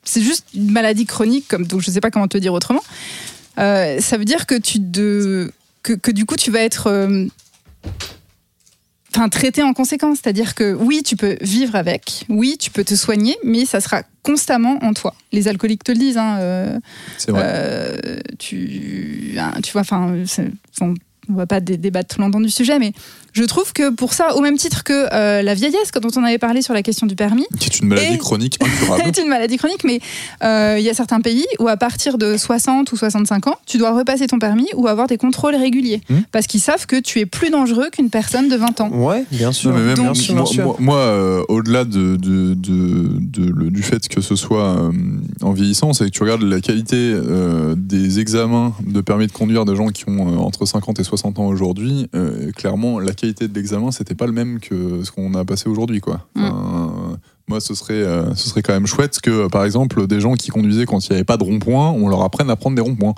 [0.05, 2.83] C'est juste une maladie chronique, comme, donc je sais pas comment te dire autrement.
[3.57, 5.51] Euh, ça veut dire que tu de,
[5.83, 6.87] que, que du coup, tu vas être.
[6.87, 7.25] euh,
[9.15, 12.95] Enfin, traité en conséquence, c'est-à-dire que oui, tu peux vivre avec, oui, tu peux te
[12.95, 15.13] soigner, mais ça sera constamment en toi.
[15.31, 16.17] Les alcooliques te le disent.
[16.17, 16.79] Hein, euh,
[17.19, 17.43] C'est vrai.
[17.45, 20.15] euh, tu, hein, tu vois, enfin,
[20.81, 20.95] on
[21.35, 22.91] va pas dé- débattre trop longtemps du sujet, mais
[23.33, 26.37] je trouve que pour ça, au même titre que euh, la vieillesse, dont on avait
[26.37, 29.03] parlé sur la question du permis, Qui est une maladie et- chronique incurable.
[29.13, 29.99] c'est une maladie chronique, mais
[30.43, 33.77] euh, il y a certains pays où à partir de 60 ou 65 ans, tu
[33.77, 36.19] dois repasser ton permis ou avoir des contrôles réguliers, Hmm.
[36.31, 38.89] parce qu'ils savent que tu es plus dangereux qu'une personne de 20 ans.
[38.89, 39.71] Ouais, bien sûr.
[39.71, 43.51] Non, mais même Donc- moi, Bien sûr, moi- moi, euh, au-delà de, de- de- de-
[43.51, 44.91] le- du fait que ce soit euh,
[45.41, 49.65] en vieillissant, c'est que tu regardes la qualité euh, des examens de permis de conduire
[49.65, 52.07] des gens qui ont euh, entre 50 et 60 ans aujourd'hui.
[52.15, 55.69] euh, clairement, la qualité de l'examen, c'était pas le même que ce qu'on a passé
[55.69, 56.27] aujourd'hui, quoi.
[56.35, 56.43] Mm.
[56.43, 60.33] Enfin, moi, ce serait, euh, ce serait quand même chouette que, par exemple, des gens
[60.33, 62.81] qui conduisaient quand il n'y avait pas de rond-point, on leur apprenne à prendre des
[62.81, 63.13] ronds-points.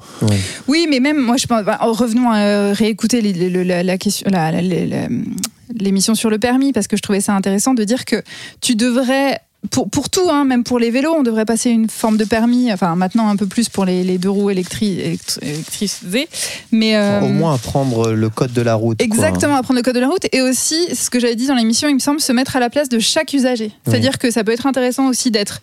[0.68, 1.64] Oui, mais même, moi, je pense.
[1.64, 5.08] bah, revenons à euh, réécouter les- les- la, la question, la- la- la- la-
[5.80, 8.22] l'émission sur le permis, parce que je trouvais ça intéressant de dire que
[8.62, 9.40] tu devrais.
[9.72, 12.72] Pour, pour tout, hein, même pour les vélos, on devrait passer une forme de permis,
[12.72, 16.28] enfin maintenant un peu plus pour les, les deux roues électri- électri- électricisées,
[16.72, 18.98] mais euh, Au moins apprendre le code de la route.
[18.98, 19.06] quoi.
[19.06, 21.88] Exactement, apprendre le code de la route et aussi, ce que j'avais dit dans l'émission,
[21.88, 23.72] il me semble, se mettre à la place de chaque usager.
[23.88, 25.62] C'est-à-dire que ça peut être intéressant aussi d'être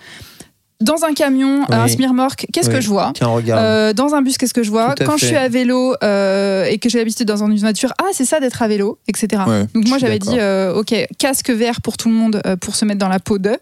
[0.82, 1.90] dans un camion, à un Oui.
[1.90, 2.74] smirmorque, qu'est-ce Oui.
[2.74, 3.30] que je vois Tiens.
[3.48, 6.78] Euh, dans un bus, qu'est-ce que je vois Quand je suis à vélo euh, et
[6.78, 9.42] que j'ai l'habitude dans une voiture, ah, c'est ça d'être à vélo, etc.
[9.46, 12.84] Ouais, Donc moi j'avais dit, euh, ok, casque vert pour tout le monde pour se
[12.84, 13.56] mettre dans la peau de.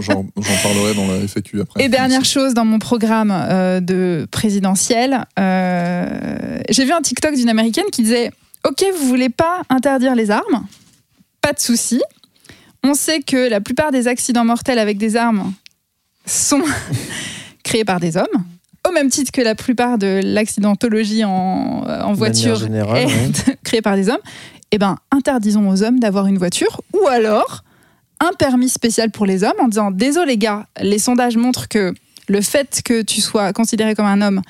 [0.00, 0.24] J'en
[0.62, 1.84] parlerai dans la FAQ après.
[1.84, 3.30] Et dernière chose dans mon programme
[3.82, 8.30] de présidentiel, j'ai vu un TikTok d'une américaine qui disait
[8.66, 10.66] Ok, vous voulez pas interdire les armes?
[11.40, 12.00] Pas de souci.
[12.84, 15.52] On sait que la plupart des accidents mortels avec des armes
[16.28, 16.62] sont
[17.64, 18.26] créés par des hommes,
[18.86, 23.56] au même titre que la plupart de l'accidentologie en, manière voiture générale, est ouais.
[23.64, 24.20] créée par des hommes.
[24.70, 27.64] Eh ben, interdisons aux hommes d'avoir une voiture, ou alors
[28.20, 31.94] un permis spécial pour les hommes en disant désolé gars, les sondages montrent que
[32.28, 34.42] le fait que tu sois considéré comme un homme,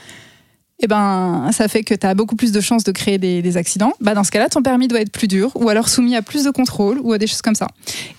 [0.80, 3.92] eh ben, ça fait que tu as beaucoup plus de chances de créer des, accidents.
[4.00, 6.44] Bah, dans ce cas-là, ton permis doit être plus dur ou alors soumis à plus
[6.44, 7.66] de contrôle ou à des choses comme ça.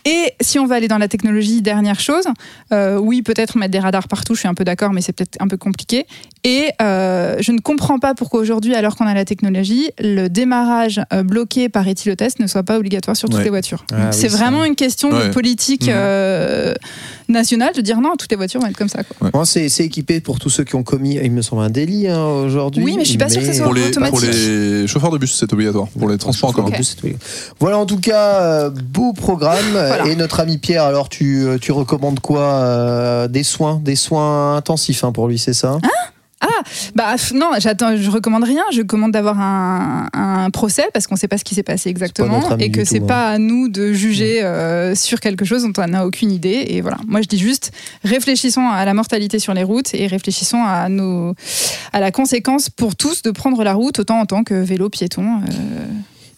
[0.06, 2.26] Et si on va aller dans la technologie, dernière chose,
[2.74, 5.38] euh, oui, peut-être mettre des radars partout, je suis un peu d'accord, mais c'est peut-être
[5.40, 6.06] un peu compliqué.
[6.46, 11.02] Et euh, je ne comprends pas pourquoi aujourd'hui, alors qu'on a la technologie, le démarrage
[11.12, 13.44] euh, bloqué par éthylotest ne soit pas obligatoire sur toutes Ouais.
[13.44, 13.86] les voitures.
[13.94, 16.74] Ah c'est vraiment une question de politique euh,
[17.28, 19.04] nationale de dire non, toutes les voitures vont être comme ça.
[19.04, 19.46] Quoi.
[19.46, 22.24] C'est c'est équipé pour tous ceux qui ont commis, il me semble, un délit hein,
[22.26, 22.84] aujourd'hui.
[22.84, 24.12] Oui, mais je suis pas sûre que ce soit Pour les, automatique.
[24.20, 25.88] pour les chauffeurs de bus, c'est obligatoire.
[25.90, 26.70] Pour les transports en commun.
[27.60, 29.56] Voilà en tout cas, euh, beau programme.
[29.74, 30.08] Voilà.
[30.08, 35.04] Et notre ami Pierre, alors tu, tu recommandes quoi euh, Des soins, des soins intensifs
[35.04, 35.80] hein, pour lui, c'est ça?
[36.96, 38.64] Bah f- non, j'attends, je recommande rien.
[38.72, 41.90] Je commande d'avoir un, un procès parce qu'on ne sait pas ce qui s'est passé
[41.90, 43.06] exactement et que c'est hein.
[43.08, 46.66] pas à nous de juger euh, sur quelque chose dont on n'a aucune idée.
[46.70, 47.72] Et voilà, moi je dis juste
[48.04, 51.34] réfléchissons à la mortalité sur les routes et réfléchissons à nos
[51.94, 55.42] à la conséquence pour tous de prendre la route autant en tant que vélo piéton.
[55.42, 55.86] euh.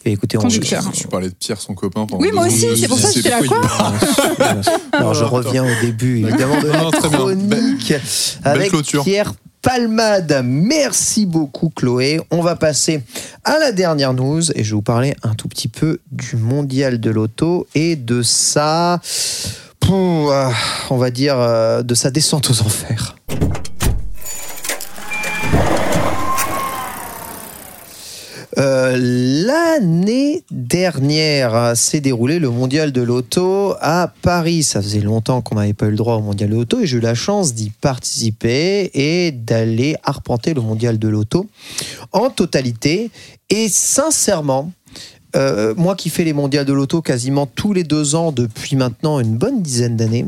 [0.04, 0.48] Et écoutez, on.
[0.48, 2.06] Je parlais de Pierre, son copain.
[2.06, 3.60] pendant Oui, moi aussi, c'est pour suis ça que j'étais là, quoi
[4.92, 7.94] Alors je reviens au début évidemment de la chronique
[8.42, 9.04] avec clôture.
[9.04, 9.32] Pierre
[9.62, 10.42] Palmade.
[10.44, 12.20] Merci beaucoup Chloé.
[12.30, 13.02] On va passer
[13.44, 16.98] à la dernière news et je vais vous parler un tout petit peu du mondial
[16.98, 19.00] de l'auto et de sa,
[19.90, 20.50] ah,
[20.90, 23.16] on va dire, euh, de sa descente aux enfers.
[28.58, 34.62] Euh, L'année dernière euh, s'est déroulé le mondial de l'auto à Paris.
[34.62, 36.98] Ça faisait longtemps qu'on n'avait pas eu le droit au mondial de l'auto et j'ai
[36.98, 41.46] eu la chance d'y participer et d'aller arpenter le mondial de l'auto
[42.12, 43.10] en totalité.
[43.48, 44.70] Et sincèrement,
[45.34, 49.18] euh, moi qui fais les mondiales de l'auto quasiment tous les deux ans depuis maintenant
[49.18, 50.26] une bonne dizaine d'années,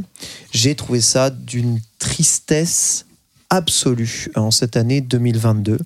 [0.51, 3.05] j'ai trouvé ça d'une tristesse
[3.51, 5.79] absolue en cette année 2022.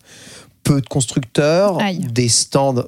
[0.69, 1.99] Peu de constructeurs, Aïe.
[2.13, 2.85] des stands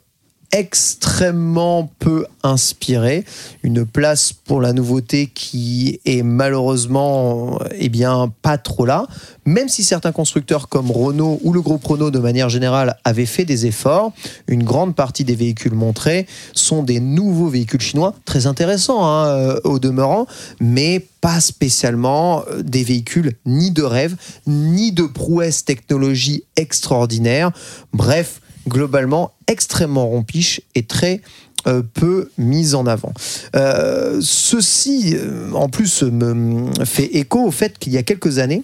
[0.53, 3.25] extrêmement peu inspirés,
[3.63, 9.07] une place pour la nouveauté qui est malheureusement eh bien pas trop là,
[9.45, 13.45] même si certains constructeurs comme Renault ou le groupe Renault de manière générale avaient fait
[13.45, 14.13] des efforts,
[14.49, 19.61] une grande partie des véhicules montrés sont des nouveaux véhicules chinois, très intéressants hein, euh,
[19.65, 20.27] au demeurant,
[20.61, 27.51] mais pas spécialement euh, des véhicules ni de rêve, ni de prouesse technologie extraordinaire.
[27.93, 31.21] Bref, globalement extrêmement rompiche et très
[31.67, 33.13] euh, peu mise en avant.
[33.57, 38.63] Euh, ceci, euh, en plus, me fait écho au fait qu'il y a quelques années,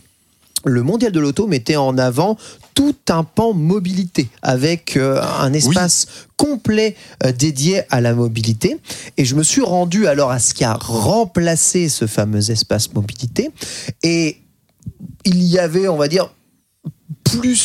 [0.66, 2.36] le mondial de l'auto mettait en avant
[2.74, 6.06] tout un pan mobilité avec euh, un espace
[6.36, 8.78] complet euh, dédié à la mobilité.
[9.16, 13.50] Et je me suis rendu alors à ce qui a remplacé ce fameux espace mobilité.
[14.02, 14.38] Et
[15.24, 16.32] il y avait, on va dire,
[17.24, 17.56] plus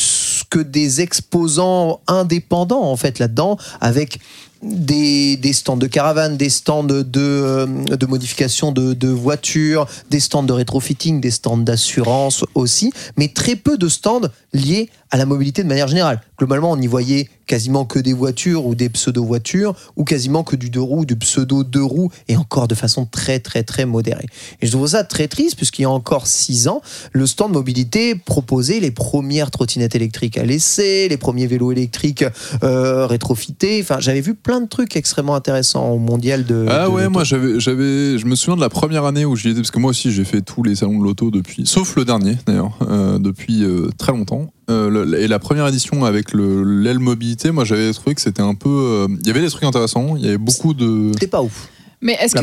[0.52, 4.18] que des exposants indépendants en fait là-dedans, avec
[4.62, 10.42] des, stands de caravane, des stands de, euh, de modification de, de voitures, des stands
[10.42, 15.62] de rétrofitting, des stands d'assurance aussi, mais très peu de stands liés à la mobilité
[15.62, 16.22] de manière générale.
[16.38, 20.70] Globalement, on y voyait quasiment que des voitures ou des pseudo-voitures, ou quasiment que du
[20.70, 24.24] deux roues, du pseudo-deux roues, et encore de façon très très très modérée.
[24.62, 26.80] Et je trouve ça très triste, puisqu'il y a encore six ans,
[27.12, 32.24] le stand mobilité proposait les premières trottinettes électriques à l'essai, les premiers vélos électriques
[32.62, 33.80] euh, rétrofités.
[33.82, 36.66] Enfin, j'avais vu plein de trucs extrêmement intéressants au mondial de.
[36.70, 39.50] Ah de ouais, moi j'avais, j'avais, je me souviens de la première année où j'y
[39.50, 42.06] étais, parce que moi aussi j'ai fait tous les salons de l'auto depuis, sauf le
[42.06, 44.50] dernier d'ailleurs, euh, depuis euh, très longtemps.
[44.72, 48.54] Euh, et la première édition avec le, l'aile mobilité, moi j'avais trouvé que c'était un
[48.54, 48.68] peu.
[48.70, 51.10] euh, Il y avait des trucs intéressants, il y avait beaucoup de.
[51.14, 51.68] C'était pas ouf.
[52.02, 52.34] Mais est-ce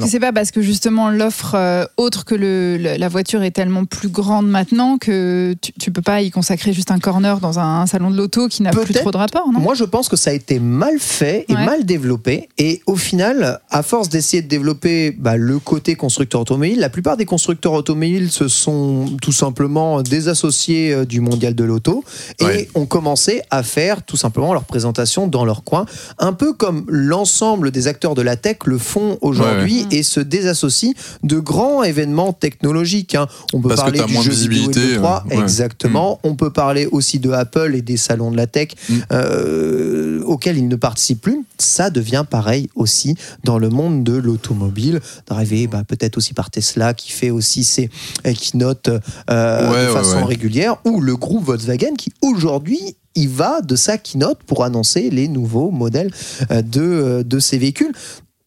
[0.00, 3.50] que c'est pas parce que justement l'offre euh, autre que le, le- la voiture est
[3.50, 7.58] tellement plus grande maintenant que tu, tu peux pas y consacrer juste un corner dans
[7.58, 9.60] un, salon de l'auto qui n'a plus trop de rapport, non?
[9.60, 11.64] Moi, je pense que ça a été mal fait et Ouais.
[11.64, 12.48] mal développé.
[12.58, 17.16] Et au final, à force d'essayer de développer bah, le côté constructeur automobile, la plupart
[17.16, 22.02] des constructeurs automobiles se sont tout simplement désassociés euh, du mondial de l'auto
[22.40, 22.68] et Ouais.
[22.74, 25.84] ont commencé à faire tout simplement leur présentation dans leur coin,
[26.18, 30.20] un peu comme l'ensemble des acteurs de la tech le font aujourd'hui Ouais, et se
[30.20, 33.14] désassocient de grands événements technologiques.
[33.14, 33.26] hein.
[33.52, 35.42] On peut Parce parler du moins jeu vidéo visibilité, de 3, euh, ouais.
[35.42, 36.20] exactement.
[36.22, 38.94] On peut parler aussi de Apple et des salons de la tech Mm.
[39.12, 41.44] euh, auxquels ils ne participent plus.
[41.58, 43.14] Ça devient pareil aussi
[43.44, 45.00] dans le monde de l'automobile.
[45.28, 47.90] D'arriver bah, peut-être aussi par Tesla qui fait aussi ses
[48.24, 48.90] keynotes
[49.30, 54.38] euh, de façon régulière ou le groupe Volkswagen qui aujourd'hui il va de sa keynote
[54.46, 56.10] pour annoncer les nouveaux modèles
[56.50, 57.92] euh, de, euh, de ces véhicules.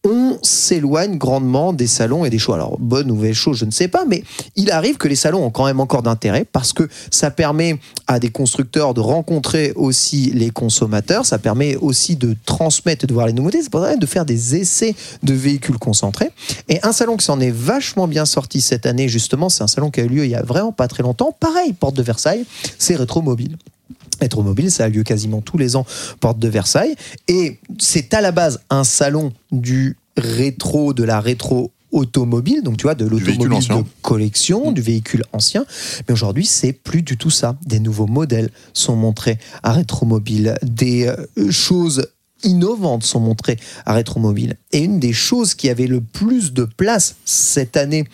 [0.07, 2.53] On s'éloigne grandement des salons et des shows.
[2.53, 4.23] Alors, bonne ou mauvaise chose, je ne sais pas, mais
[4.55, 7.77] il arrive que les salons ont quand même encore d'intérêt parce que ça permet
[8.07, 13.13] à des constructeurs de rencontrer aussi les consommateurs, ça permet aussi de transmettre et de
[13.13, 16.31] voir les nouveautés, ça de faire des essais de véhicules concentrés.
[16.69, 19.91] Et un salon qui s'en est vachement bien sorti cette année, justement, c'est un salon
[19.91, 21.35] qui a eu lieu il y a vraiment pas très longtemps.
[21.37, 22.45] Pareil, porte de Versailles,
[22.77, 23.57] c'est Rétromobile.
[24.19, 25.85] Rétromobile, ça a lieu quasiment tous les ans,
[26.19, 26.95] porte de Versailles.
[27.27, 32.83] Et c'est à la base un salon du rétro, de la rétro automobile, donc tu
[32.83, 35.65] vois, de l'automobile de collection, du véhicule ancien.
[36.07, 37.57] Mais aujourd'hui, c'est plus du tout ça.
[37.65, 42.07] Des nouveaux modèles sont montrés à Rétromobile, des euh, choses
[42.43, 44.55] innovantes sont montrées à Rétromobile.
[44.71, 48.05] Et une des choses qui avait le plus de place cette année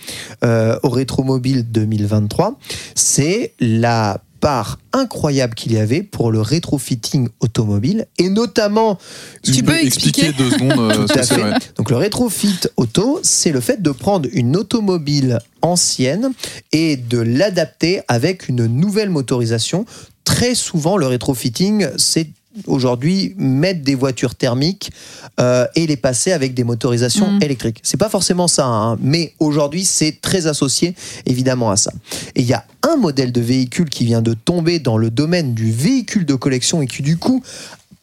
[0.43, 2.57] euh, au Rétromobile 2023,
[2.95, 8.99] c'est la part incroyable qu'il y avait pour le rétrofitting automobile et notamment
[9.41, 11.73] Tu peux expliquer deux secondes euh, tout à fait.
[11.77, 16.31] Donc le rétrofit auto, c'est le fait de prendre une automobile ancienne
[16.71, 19.87] et de l'adapter avec une nouvelle motorisation.
[20.25, 22.27] Très souvent, le rétrofitting, c'est
[22.67, 24.91] aujourd'hui mettre des voitures thermiques
[25.39, 27.43] euh, et les passer avec des motorisations Mhm.
[27.43, 27.79] électriques.
[27.83, 30.95] C'est pas forcément ça, hein, mais aujourd'hui c'est très associé
[31.25, 31.91] évidemment à ça.
[32.35, 35.53] Et il y a un modèle de véhicule qui vient de tomber dans le domaine
[35.53, 37.41] du véhicule de collection et qui du coup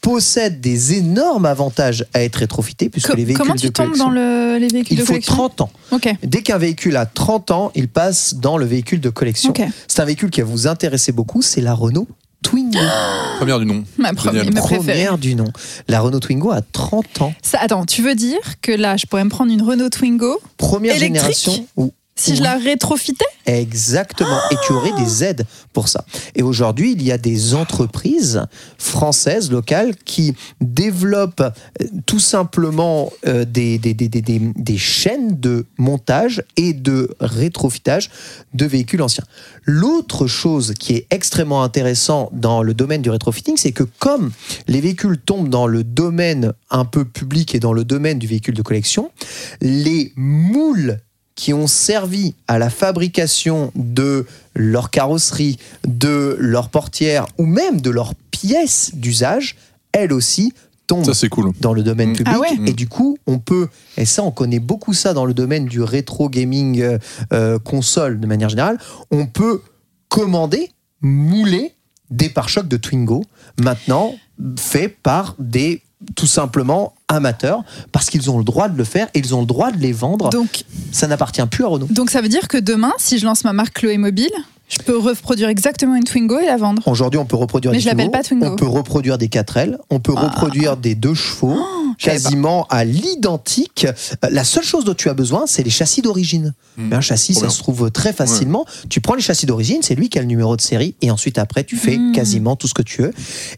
[0.00, 3.86] possède des énormes avantages à être rétrofité puisque Co- les véhicules Comment de tu tombes
[3.86, 5.70] collection, dans le- les véhicules il de faut collection 30 ans.
[6.24, 9.53] Dès qu'un véhicule a 30 ans, il passe dans le véhicule de collection.
[9.86, 12.09] C'est un véhicule qui va vous intéresser beaucoup, c'est la Renault
[12.43, 12.78] Twingo.
[13.38, 13.84] Première du nom.
[13.99, 15.05] Ma, première, ma préférée.
[15.05, 15.51] Première du nom.
[15.88, 17.34] La Renault Twingo a 30 ans.
[17.43, 20.97] Ça, attends, tu veux dire que là, je pourrais me prendre une Renault Twingo Première
[20.97, 24.38] Électrique génération où si je la rétrofitais Exactement.
[24.52, 26.04] Et tu aurais des aides pour ça.
[26.36, 28.46] Et aujourd'hui, il y a des entreprises
[28.78, 31.50] françaises, locales, qui développent euh,
[32.06, 38.10] tout simplement euh, des, des, des, des, des- des chaînes de montage et de rétrofitage
[38.54, 39.24] de véhicules anciens.
[39.64, 44.30] L'autre chose qui est extrêmement intéressant dans le domaine du rétrofitting, c'est que comme
[44.68, 48.54] les véhicules tombent dans le domaine un peu public et dans le domaine du véhicule
[48.54, 49.10] de collection,
[49.60, 50.98] les moules
[51.35, 57.91] qui ont servi à la fabrication de leur carrosserie, de leur portière ou même de
[57.91, 59.57] leurs pièces d'usage,
[59.93, 60.53] elles aussi
[60.87, 61.53] tombent Ça, c'est cool.
[61.61, 62.16] dans le domaine Mm.
[62.16, 62.35] public.
[62.37, 65.33] Ah ouais Et du coup, on peut, et ça, on connaît beaucoup ça dans le
[65.35, 66.99] domaine du rétro gaming euh,
[67.33, 68.78] euh, console de manière générale,
[69.11, 69.62] on peut
[70.09, 70.70] commander,
[71.01, 71.74] mouler
[72.11, 73.24] des pare-chocs de Twingo,
[73.59, 74.12] maintenant
[74.59, 75.83] faits par des
[76.16, 79.46] tout simplement amateurs, parce qu'ils ont le droit de le faire et ils ont le
[79.46, 80.30] droit de les vendre.
[80.30, 81.88] Donc, Ça n'appartient plus à Renault.
[81.90, 84.30] donc ça veut dire que demain, si je lance ma marque Chloé Mobile,
[84.73, 86.83] Je peux reproduire exactement une Twingo et la vendre.
[86.89, 88.47] Aujourd'hui, on peut reproduire Mais des je l'appelle Twingo, pas Twingo.
[88.47, 90.29] on peut reproduire des 4L, on peut Ah.
[90.29, 91.59] reproduire des deux chevaux,
[91.99, 92.23] je savais pas.
[92.23, 93.87] quasiment à l'identique.
[93.87, 96.55] Euh, La seule chose dont tu as besoin, c'est les châssis d'origine.
[96.79, 96.89] Mm.
[96.89, 98.64] Mais un châssis, ça se trouve très facilement.
[98.89, 101.37] Tu prends les châssis d'origine, c'est lui qui a le numéro de série, et ensuite
[101.37, 102.12] après, tu fais Mm.
[102.12, 103.12] quasiment tout ce que tu veux.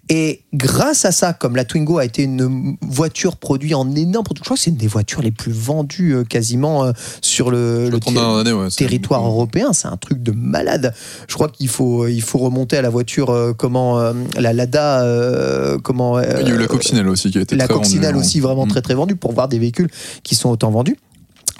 [0.08, 4.40] Et grâce à ça, comme la Twingo a été une voiture produite en énorme, je
[4.40, 6.92] crois que c'est une des voitures les plus vendues euh, quasiment euh,
[7.22, 10.20] sur le, Le le 30 ter- dernières années, ouais, c'est- territoire européen, c'est un truc
[10.22, 10.92] de malade.
[11.28, 15.02] Je crois qu'il faut, il faut remonter à la voiture, euh, comment, euh, la Lada,
[15.02, 16.20] euh, comment.
[16.20, 18.66] Il y a eu la coccinelle aussi qui a été la très coccinelle aussi vraiment
[18.66, 18.70] Mm.
[18.70, 19.90] très très vendue pour voir des véhicules
[20.22, 20.96] qui sont autant vendus.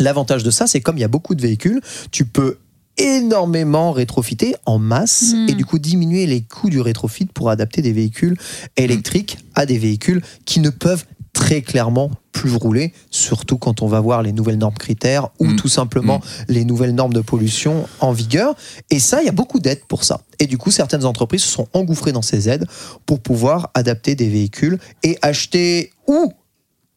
[0.01, 1.80] L'avantage de ça, c'est comme il y a beaucoup de véhicules,
[2.11, 2.59] tu peux
[2.97, 5.49] énormément rétrofiter en masse Mm.
[5.49, 8.36] et du coup diminuer les coûts du rétrofit pour adapter des véhicules
[8.76, 11.05] électriques à des véhicules qui ne peuvent
[11.45, 15.57] très clairement plus rouler, surtout quand on va voir les nouvelles normes critères ou Mm.
[15.57, 18.55] tout simplement les nouvelles normes de pollution en vigueur.
[18.90, 20.22] Et ça, il y a beaucoup d'aides pour ça.
[20.38, 22.66] Et du coup, certaines entreprises se sont engouffrées dans ces aides
[23.05, 26.32] pour pouvoir adapter des véhicules et acheter ou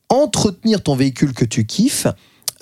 [0.08, 2.08] entretenir ton véhicule que tu kiffes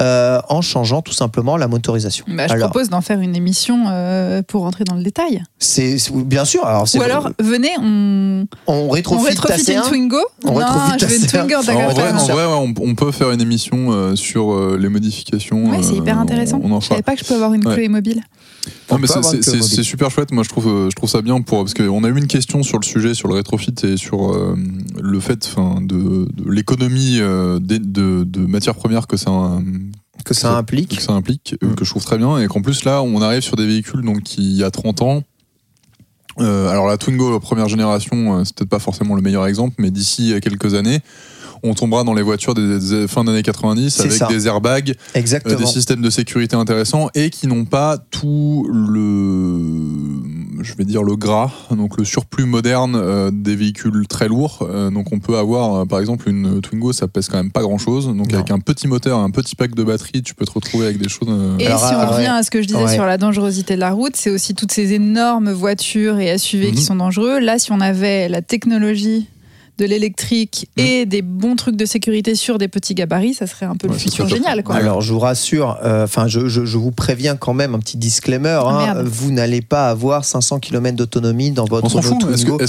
[0.01, 2.25] euh, en changeant tout simplement la motorisation.
[2.27, 5.43] Bah, je alors, propose d'en faire une émission euh, pour rentrer dans le détail.
[5.59, 6.65] c'est bien sûr.
[6.65, 9.87] Alors, Ou alors, venez, on, on rétrofite une C1.
[9.87, 10.17] Twingo.
[10.43, 10.65] On non,
[10.99, 11.29] je veux une C1.
[11.29, 14.77] Twingo, En vrai, en vrai, ouais, on, on peut faire une émission euh, sur euh,
[14.79, 15.69] les modifications.
[15.69, 16.59] Ouais, c'est hyper intéressant.
[16.63, 17.73] On, on en Je savais pas que je peux avoir une Ouais.
[17.73, 18.21] Chloé mobile.
[18.89, 20.31] Non, On mais c'est- super chouette.
[20.31, 22.63] Moi, je trouve, euh, je trouve ça bien pour parce qu'on a eu une question
[22.63, 24.55] sur le sujet, sur le rétrofit et sur euh,
[25.01, 29.31] le fait, de, de l'économie euh, de, de matières premières que ça,
[30.23, 30.97] que ça implique.
[30.97, 31.75] que ça implique, Mm.
[31.75, 34.21] que je trouve très bien, et qu'en plus là, on arrive sur des véhicules donc
[34.23, 35.23] qui il y a 30 ans.
[36.39, 40.33] euh, alors la Twingo première génération, c'est peut-être pas forcément le meilleur exemple, mais d'ici
[40.41, 40.99] quelques années,
[41.65, 44.27] on tombera dans les voitures des, des fins d'années 90 C'est avec ça.
[44.27, 45.59] des airbags, euh, Exactement.
[45.59, 51.15] des systèmes de sécurité intéressants et qui n'ont pas tout le, je vais dire le
[51.15, 54.59] gras, donc le surplus moderne euh, des véhicules très lourds.
[54.69, 57.61] Euh, donc on peut avoir, euh, par exemple, une Twingo, ça pèse quand même pas
[57.61, 58.07] grand-chose.
[58.07, 58.35] Donc Non.
[58.39, 61.09] avec un petit moteur, un petit pack de batterie, tu peux te retrouver avec des
[61.09, 61.27] choses.
[61.29, 62.15] euh, Et Alors, si on ah, ouais.
[62.15, 62.93] revient à ce que je disais Ouais.
[62.93, 66.77] sur la dangerosité de la route, c'est aussi toutes ces énormes voitures et SUV qui
[66.77, 66.83] Mhm.
[66.83, 67.39] sont dangereux.
[67.39, 69.27] Là, si on avait la technologie
[69.77, 70.85] de l'électrique Mhm.
[70.85, 73.93] et des bons trucs de sécurité sur des petits gabarits, ça serait un peu Ouais,
[73.93, 74.63] le futur génial.
[74.63, 74.75] Quoi.
[74.75, 77.97] Alors, je vous rassure, euh, enfin, je, je- je vous préviens quand même un petit
[77.97, 78.59] disclaimer.
[78.65, 82.23] Ah, hein, vous n'allez pas avoir 500 km d'autonomie dans votre On s'en fout.
[82.31, 82.63] Est-ce qu'on qu'on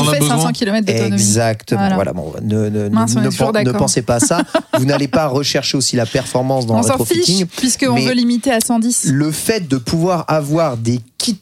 [0.00, 1.14] en a fait besoin 500 km d'autonomie?
[1.14, 1.80] Exactement.
[1.80, 1.94] Voilà.
[1.94, 2.12] Voilà.
[2.12, 4.42] bon, ne, ne, Mince, on ne, est pen- ne pensez pas à ça.
[4.78, 8.50] vous n'allez pas rechercher aussi la performance dans On le fiche, puisqu'on mais- veut limiter
[8.50, 9.06] à 110.
[9.12, 11.36] Le fait de pouvoir avoir des kits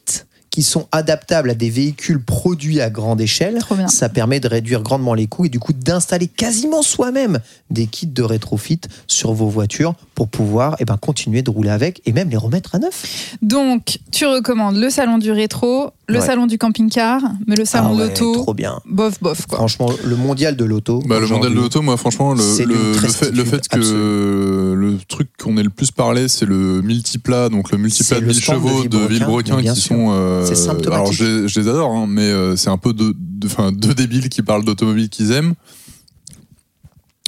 [0.50, 5.14] qui sont adaptables à des véhicules produits à grande échelle, ça permet de réduire grandement
[5.14, 7.38] les coûts et du coup d'installer quasiment soi-même
[7.70, 12.02] des kits de rétrofit sur vos voitures pour pouvoir eh ben, continuer de rouler avec
[12.04, 13.36] et même les remettre à neuf.
[13.42, 16.26] Donc, tu recommandes le salon du rétro, le Ouais.
[16.26, 18.80] salon du camping-car, mais le salon Ah de ouais, l'auto, trop bien.
[18.86, 19.46] bof, bof.
[19.46, 19.58] Quoi.
[19.58, 21.02] Franchement, le mondial de l'auto.
[21.06, 24.76] Bah, le modèle de l'auto, moi, franchement, le, le, fait, le tristitude fait que absolue.
[24.92, 28.32] le truc qu'on ait le plus parlé, c'est le multiplat, donc le multiplat de le
[28.32, 29.96] 1000 stand de chevaux de Villebrequin, qui sûr.
[29.96, 30.08] sont.
[30.10, 30.92] euh, C'est symptomatique.
[30.92, 33.94] alors, je les, je les adore, hein, mais euh, c'est un peu deux de, deux
[33.94, 35.54] débiles qui parlent d'automobile qu'ils aiment.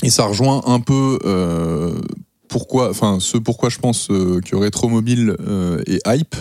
[0.02, 1.18] Et ça rejoint un peu.
[1.24, 1.94] euh,
[2.48, 6.34] pourquoi, enfin, ce pourquoi je pense euh, que Rétromobile euh, est hype,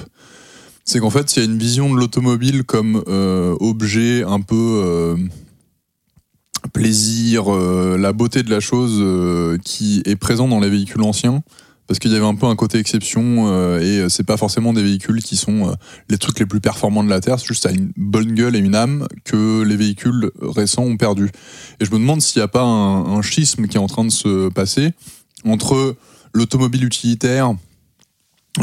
[0.92, 4.82] c'est qu'en fait, il y a une vision de l'automobile comme euh, objet un peu
[4.84, 5.16] euh,
[6.74, 9.02] plaisir, euh, la beauté de la chose
[9.64, 11.44] qui est présent dans les véhicules anciens.
[11.88, 15.22] Parce qu'il y avait un peu un côté exception et c'est pas forcément des véhicules
[15.22, 15.76] qui sont
[16.10, 18.60] les trucs les plus performants de la Terre, c'est juste à une bonne gueule et
[18.60, 21.32] une âme que les véhicules récents ont perdu.
[21.82, 24.12] Et je me demande s'il n'y a pas un, schisme qui est en train de
[24.12, 24.92] se passer
[25.44, 25.98] entre
[26.34, 27.56] l'automobile utilitaire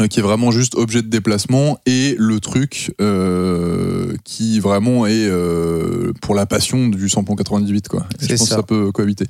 [0.09, 6.13] qui est vraiment juste objet de déplacement et le truc euh, qui vraiment est euh,
[6.21, 8.05] pour la passion du samplon 98 quoi.
[8.21, 8.55] Et je pense ça.
[8.55, 9.25] que ça peut cohabiter.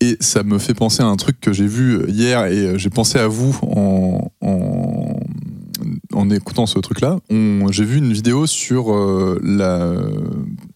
[0.00, 2.90] Et ça me fait penser à un truc que j'ai vu hier et euh, j'ai
[2.90, 5.20] pensé à vous en, en,
[6.12, 7.18] en écoutant ce truc-là.
[7.30, 9.94] On- J'ai vu une vidéo sur euh, la,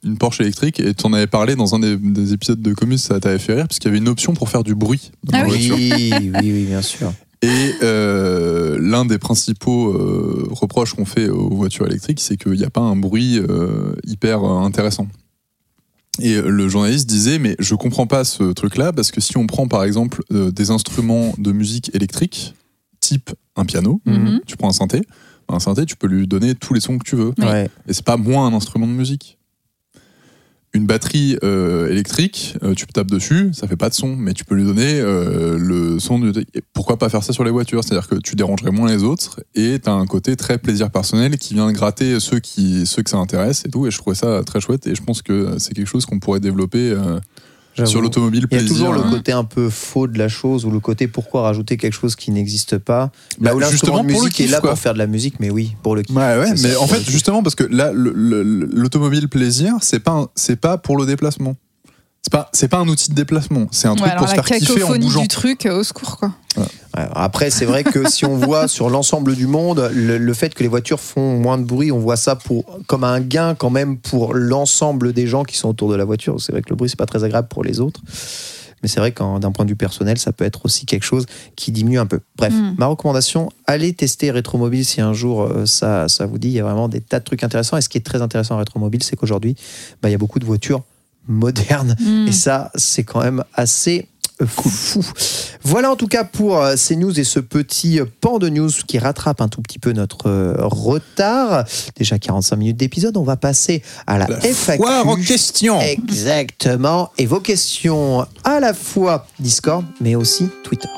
[0.04, 2.98] une Porsche électrique et tu en avais parlé dans un des, des épisodes de Comus,
[2.98, 5.38] ça t'avait fait rire parce qu'il y avait une option pour faire du bruit dans
[5.38, 5.68] Ah la oui.
[5.68, 5.76] voiture.
[5.76, 7.12] Oui, oui, oui, bien sûr.
[7.42, 12.64] Et euh, l'un des principaux euh, reproches qu'on fait aux voitures électriques, c'est qu'il n'y
[12.64, 15.08] a pas un bruit euh, hyper intéressant.
[16.20, 19.66] Et le journaliste disait, mais je comprends pas ce truc-là, parce que si on prend
[19.66, 22.54] par exemple euh, des instruments de musique électrique,
[23.00, 24.40] type un piano, Mhm.
[24.46, 25.00] tu prends un synthé,
[25.48, 27.32] un synthé, tu peux lui donner tous les sons que tu veux.
[27.38, 27.68] Ouais.
[27.88, 29.38] Et c'est pas moins un instrument de musique.
[30.74, 34.44] Une batterie euh, électrique, euh, tu tapes dessus, ça fait pas de son, mais tu
[34.44, 36.32] peux lui donner euh, le son.
[36.54, 37.84] Et pourquoi pas faire ça sur les voitures?
[37.84, 41.54] C'est-à-dire que tu dérangerais moins les autres et tu un côté très plaisir personnel qui
[41.54, 43.86] vient gratter ceux, qui, ceux que ça intéresse et tout.
[43.86, 46.40] Et je trouvais ça très chouette et je pense que c'est quelque chose qu'on pourrait
[46.40, 46.96] développer.
[47.84, 48.76] Sur l'automobile Il y a plaisir.
[48.76, 49.10] toujours le hein.
[49.10, 52.30] côté un peu faux de la chose ou le côté pourquoi rajouter quelque chose qui
[52.30, 53.10] n'existe pas.
[53.38, 54.70] Bah, Là où l'instrument justement de pour le musique est là quoi.
[54.70, 56.14] pour faire de la musique, mais oui, pour le kiff.
[56.16, 60.26] Ouais, ouais, mais en fait, justement, parce que là, le- le- l'automobile plaisir, c'est pas,
[60.34, 61.56] c'est pas pour le déplacement.
[62.24, 63.66] C'est pas, c'est pas un outil de déplacement.
[63.72, 65.22] C'est un truc pour se faire kiffer en cacophonie bougeant.
[65.22, 66.32] du truc, euh, au secours, quoi.
[66.56, 66.64] Ouais,
[66.94, 70.62] Après, c'est vrai que si on voit sur l'ensemble du monde, le, le fait que
[70.62, 73.96] les voitures font moins de bruit, on voit ça pour, comme un gain quand même
[73.98, 76.40] pour l'ensemble des gens qui sont autour de la voiture.
[76.40, 78.00] C'est vrai que le bruit, c'est pas très agréable pour les autres.
[78.82, 81.26] Mais c'est vrai qu'en d'un point de vue personnel, ça peut être aussi quelque chose
[81.56, 82.20] qui diminue un peu.
[82.36, 82.74] Bref, Mm.
[82.78, 86.48] ma recommandation, allez tester Rétromobile si un jour euh, ça, ça vous dit.
[86.48, 87.76] Il y a vraiment des tas de trucs intéressants.
[87.76, 89.56] Et ce qui est très intéressant à Rétromobile, c'est qu'aujourd'hui,
[90.02, 90.82] bah, il y a beaucoup de voitures
[91.28, 91.96] modernes.
[92.00, 92.28] Mm.
[92.28, 94.08] Et ça, c'est quand même assez
[94.46, 95.04] fou.
[95.62, 98.98] Voilà en tout cas pour euh, ces news et ce petit pan de news qui
[98.98, 101.64] rattrape un tout petit peu notre euh, retard.
[101.96, 104.82] Déjà 45 minutes d'épisode, on va passer à la, La FAQ.
[104.82, 105.80] foire aux questions.
[105.80, 107.10] Exactement.
[107.18, 110.88] Et vos questions à la fois Discord, mais aussi Twitter.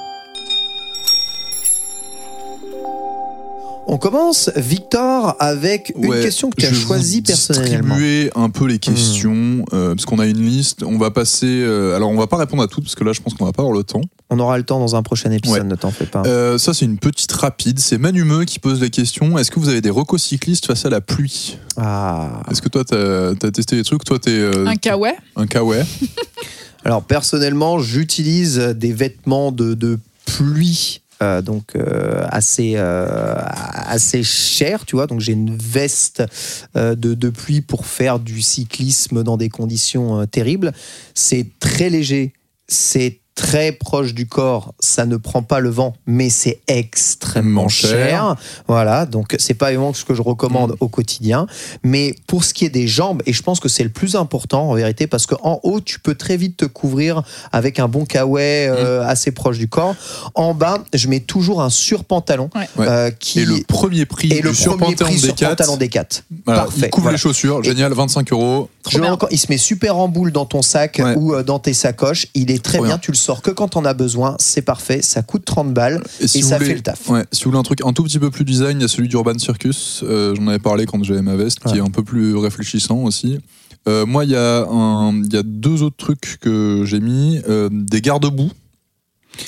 [3.87, 7.95] On commence, Victor, avec une Ouais, question que tu as je vais choisie personnellement.
[7.97, 10.83] distribuer un peu les questions, euh, parce qu'on a une liste.
[10.83, 11.47] On va passer.
[11.47, 13.53] euh, alors, on va pas répondre à toutes, parce que là, je pense qu'on va
[13.53, 14.01] pas avoir le temps.
[14.31, 15.65] On aura le temps dans un prochain épisode, Ouais.
[15.69, 16.23] ne t'en fais pas.
[16.27, 17.79] Euh, ça, c'est une petite rapide.
[17.79, 20.91] C'est Manumeux qui pose la question est-ce que vous avez des recos cyclistes face à
[20.91, 21.59] la pluie?
[21.77, 22.43] Ah.
[22.51, 24.03] Est-ce que toi, t'as as testé des trucs?
[24.05, 25.15] Toi, t'es euh, Un kawaii.
[25.37, 25.85] un kawaii.
[26.87, 31.01] Alors personnellement, j'utilise des vêtements de, de pluie.
[31.23, 35.07] Euh, donc euh, assez euh, assez cher tu vois.
[35.07, 36.23] Donc j'ai une veste
[36.75, 40.73] de, de pluie pour faire du cyclisme dans des conditions terribles.
[41.15, 42.33] C'est très léger.
[42.67, 47.91] C'est très proche du corps ça ne prend pas le vent mais c'est extrêmement Cher.
[47.91, 48.37] cher
[48.69, 51.47] voilà donc c'est pas vraiment ce que je recommande au quotidien
[51.83, 54.71] mais pour ce qui est des jambes, et je pense que c'est le plus important
[54.71, 57.23] en vérité, parce qu'en haut, tu peux très vite te couvrir
[57.53, 59.09] avec un bon kawaii euh, Mm.
[59.09, 59.95] assez proche du corps.
[60.35, 62.69] En bas, je mets toujours un surpantalon Ouais.
[62.79, 66.25] Euh, qui Et le premier prix le du premier surpantalon prix 4, des 4.
[66.47, 67.17] voilà, Parfait, il couvre voilà.
[67.17, 68.69] les chaussures, Et- génial, 25 euros.
[68.91, 69.13] Je bien.
[69.13, 71.15] encore- il se met super en boule dans ton sac Ouais.
[71.17, 72.27] ou euh, dans tes sacoches.
[72.35, 72.87] Il est très bien.
[72.89, 72.99] bien.
[72.99, 74.37] Tu le sors que quand on a besoin.
[74.39, 75.03] C'est parfait.
[75.03, 77.09] Ça coûte 30 balles Et, si et vous ça voulez, fait le taf.
[77.09, 78.89] Ouais, si vous voulez un truc un tout petit peu plus design, il y a
[78.89, 80.03] celui d'Urban Circus.
[80.05, 83.39] euh, J'en avais parlé quand j'avais ma veste, qui est un peu plus réfléchissant aussi.
[83.87, 87.41] Euh, moi, il y, y a deux autres trucs que j'ai mis.
[87.49, 88.51] euh, des garde-boue.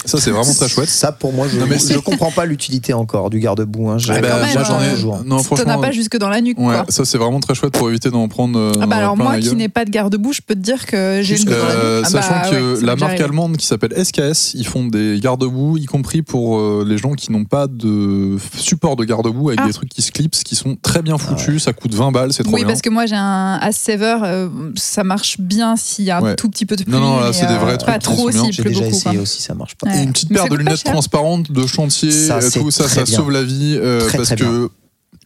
[0.05, 0.89] Ça, c'est vraiment très chouette.
[0.89, 3.91] Ça, pour moi, je, Non, mais je comprends pas l'utilité encore du garde-boue.
[3.91, 3.97] hein.
[4.09, 4.21] Ah,
[4.55, 4.95] moi, j'en ai.
[4.95, 5.17] toujours.
[5.25, 5.81] Non, T'en as franchement.
[5.81, 6.87] pas jusque dans la nuque, Ouais, quoi.
[6.89, 8.59] ça c'est vraiment très chouette pour éviter d'en prendre.
[8.59, 11.21] euh, Ah bah alors moi qui n'ai pas de garde-boue, je peux te dire que
[11.23, 12.07] j'ai une Euh, nuque.
[12.09, 15.79] Ah bah sachant que ouais, la marque allemande qui s'appelle SKS, ils font des garde-boue,
[15.79, 19.67] y compris pour euh, les gens qui n'ont pas de support de garde-boue avec Ah.
[19.67, 21.63] des trucs qui se clipsent, qui sont très bien foutus.
[21.65, 22.69] Ça coûte 20 balles, c'est trop Oui, bien.
[22.69, 26.35] parce que moi j'ai un Ace Saver, euh, ça marche bien s'il y a un
[26.35, 26.93] tout petit peu de pluie.
[26.93, 29.43] Non, non, là, c'est des vrais trucs Pas qui trop s'il J'ai déjà essayé aussi,
[29.43, 29.75] ça marche.
[29.85, 29.99] Ouais.
[29.99, 30.93] Et une petite paire de lunettes cher.
[30.93, 33.17] transparentes de chantier, Ça, euh, tout ça, ça bien.
[33.17, 34.71] sauve la vie euh, Très, parce très que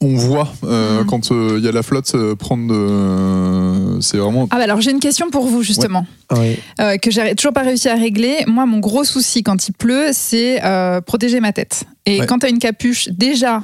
[0.02, 1.06] on voit euh, Mhm.
[1.06, 4.00] quand euh, il y a la flotte euh, prendre de...
[4.00, 7.52] c'est vraiment Ah bah alors j'ai une question pour vous justement, euh, que j'ai toujours
[7.52, 8.44] pas réussi à régler.
[8.46, 11.84] Moi mon gros souci quand il pleut, c'est euh, protéger ma tête.
[12.06, 12.26] Et Ouais.
[12.26, 13.62] quand tu as une capuche, déjà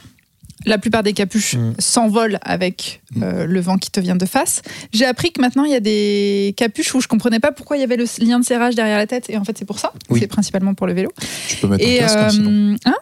[0.66, 1.74] la plupart des capuches Mm.
[1.78, 4.62] s'envolent avec euh, le vent qui te vient de face.
[4.92, 7.80] J'ai appris que maintenant il y a des capuches où je comprenais pas pourquoi il
[7.80, 9.92] y avait le lien de serrage derrière la tête et en fait c'est pour ça.
[10.10, 10.20] Oui.
[10.20, 11.10] C'est principalement pour le vélo.
[11.48, 12.50] tu peux mettre Et un casque hein, sinon.
[12.50, 12.94] euh, hein?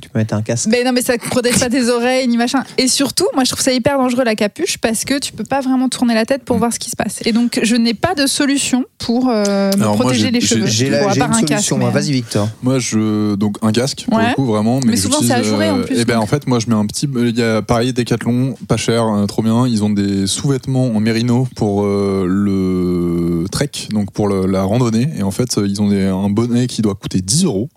[0.00, 0.68] Tu peux mettre un casque.
[0.70, 2.62] Mais non, mais ça protège pas tes oreilles ni machin.
[2.78, 5.60] Et surtout, moi, je trouve ça hyper dangereux la capuche parce que tu peux pas
[5.60, 6.58] vraiment tourner la tête pour Mm.
[6.60, 7.18] voir ce qui se passe.
[7.24, 10.66] Et donc, je n'ai pas de solution pour euh, me Alors, moi, protéger les cheveux.
[10.66, 11.78] J'ai Bon, à une un solution.
[11.78, 12.48] mais- Vas-y, Victor.
[12.62, 14.28] Moi, je donc un casque pour Ouais.
[14.30, 16.24] le coup vraiment, mais, Mais souvent, c'est j'utilise, ajouré, en plus, Et ben donc.
[16.24, 17.06] en fait, moi, je mets un petit.
[17.14, 19.66] Il y a pareil Decathlon, pas cher, euh, trop bien.
[19.66, 25.08] Ils ont des sous-vêtements en mérino pour euh, le trek, donc pour le- la randonnée.
[25.18, 27.68] Et en fait, euh, ils ont des- un bonnet qui doit coûter 10 euros.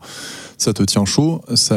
[0.58, 1.76] Ça te tient chaud, ça.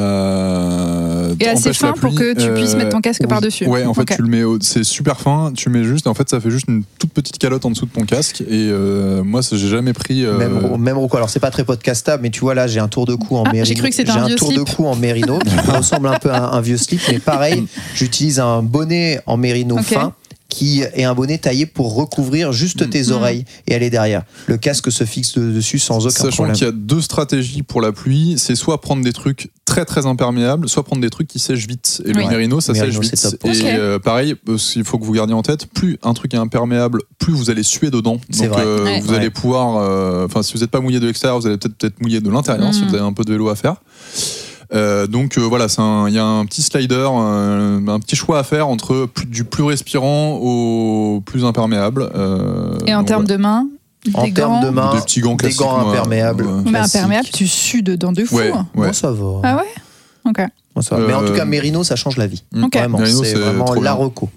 [1.41, 3.29] Et assez fin pour que tu puisses Euh, mettre ton casque oui.
[3.29, 3.67] par-dessus.
[3.67, 4.45] Ouais, en fait, tu le mets.
[4.45, 5.53] au- C'est super fin.
[5.55, 6.07] Tu mets juste.
[6.07, 8.43] En fait, ça fait juste une toute petite calotte en dessous de ton casque.
[8.43, 10.25] Et euh, moi, ça, j'ai jamais pris.
[10.25, 11.17] euh, Même, même Rocco.
[11.17, 13.45] Alors, c'est pas très podcastable, mais tu vois, là, j'ai un tour de cou en
[13.45, 14.61] Ah, j'ai cru que c'était J'ai un un vieux tour slip.
[14.65, 17.67] de cou en mérino qui ressemble un peu à un, un vieux slip, mais pareil,
[17.95, 20.13] j'utilise un bonnet en mérino fin
[20.49, 22.91] qui est un bonnet taillé pour recouvrir juste Mm.
[22.91, 23.13] tes Mm.
[23.13, 24.23] oreilles et aller derrière.
[24.47, 26.55] Le casque se fixe de- dessus sans aucun Sachant problème.
[26.57, 30.07] qu'il y a deux stratégies pour la pluie, c'est soit prendre des trucs très très
[30.07, 32.01] imperméables, soit prendre des trucs qui sèchent vite.
[32.07, 32.29] Et le Oui.
[32.29, 33.21] Merino, ça sèche vite.
[33.21, 33.35] top.
[33.45, 36.39] Et euh, pareil, euh, il faut que vous gardiez en tête, plus un truc est
[36.39, 38.21] imperméable, plus vous allez suer dedans.
[38.31, 38.63] Donc vrai.
[38.65, 39.01] euh, Ouais.
[39.01, 41.77] vous allez pouvoir, euh, enfin si vous n'êtes pas mouillé de l'extérieur, vous allez peut-être
[41.77, 42.89] peut-être mouillé de l'intérieur si Mhm.
[42.89, 43.77] vous avez un peu de vélo à faire.
[44.75, 45.67] Euh, donc euh, voilà,
[46.09, 49.63] il y a un petit slider, un petit choix à faire entre plus- du plus
[49.63, 52.11] respirant au plus imperméable.
[52.15, 53.67] euh, Et en termes de mains,
[54.15, 55.91] En termes de mains, Des petits gants des classiques, gants moi.
[55.91, 56.45] imperméables.
[56.47, 56.71] Ouais.
[56.71, 58.37] mais imperméable, tu sues dedans de fou.
[58.37, 58.87] Ouais, ouais.
[58.89, 59.27] Bon, ça va.
[59.43, 59.63] Ah ouais?
[60.29, 60.41] Ok.
[60.75, 61.07] Bon, ça va.
[61.07, 62.45] Mais en tout cas, Merino, ça change la vie.
[62.63, 62.77] Ok.
[62.77, 64.29] Vraiment, Merino, c'est vraiment la reco.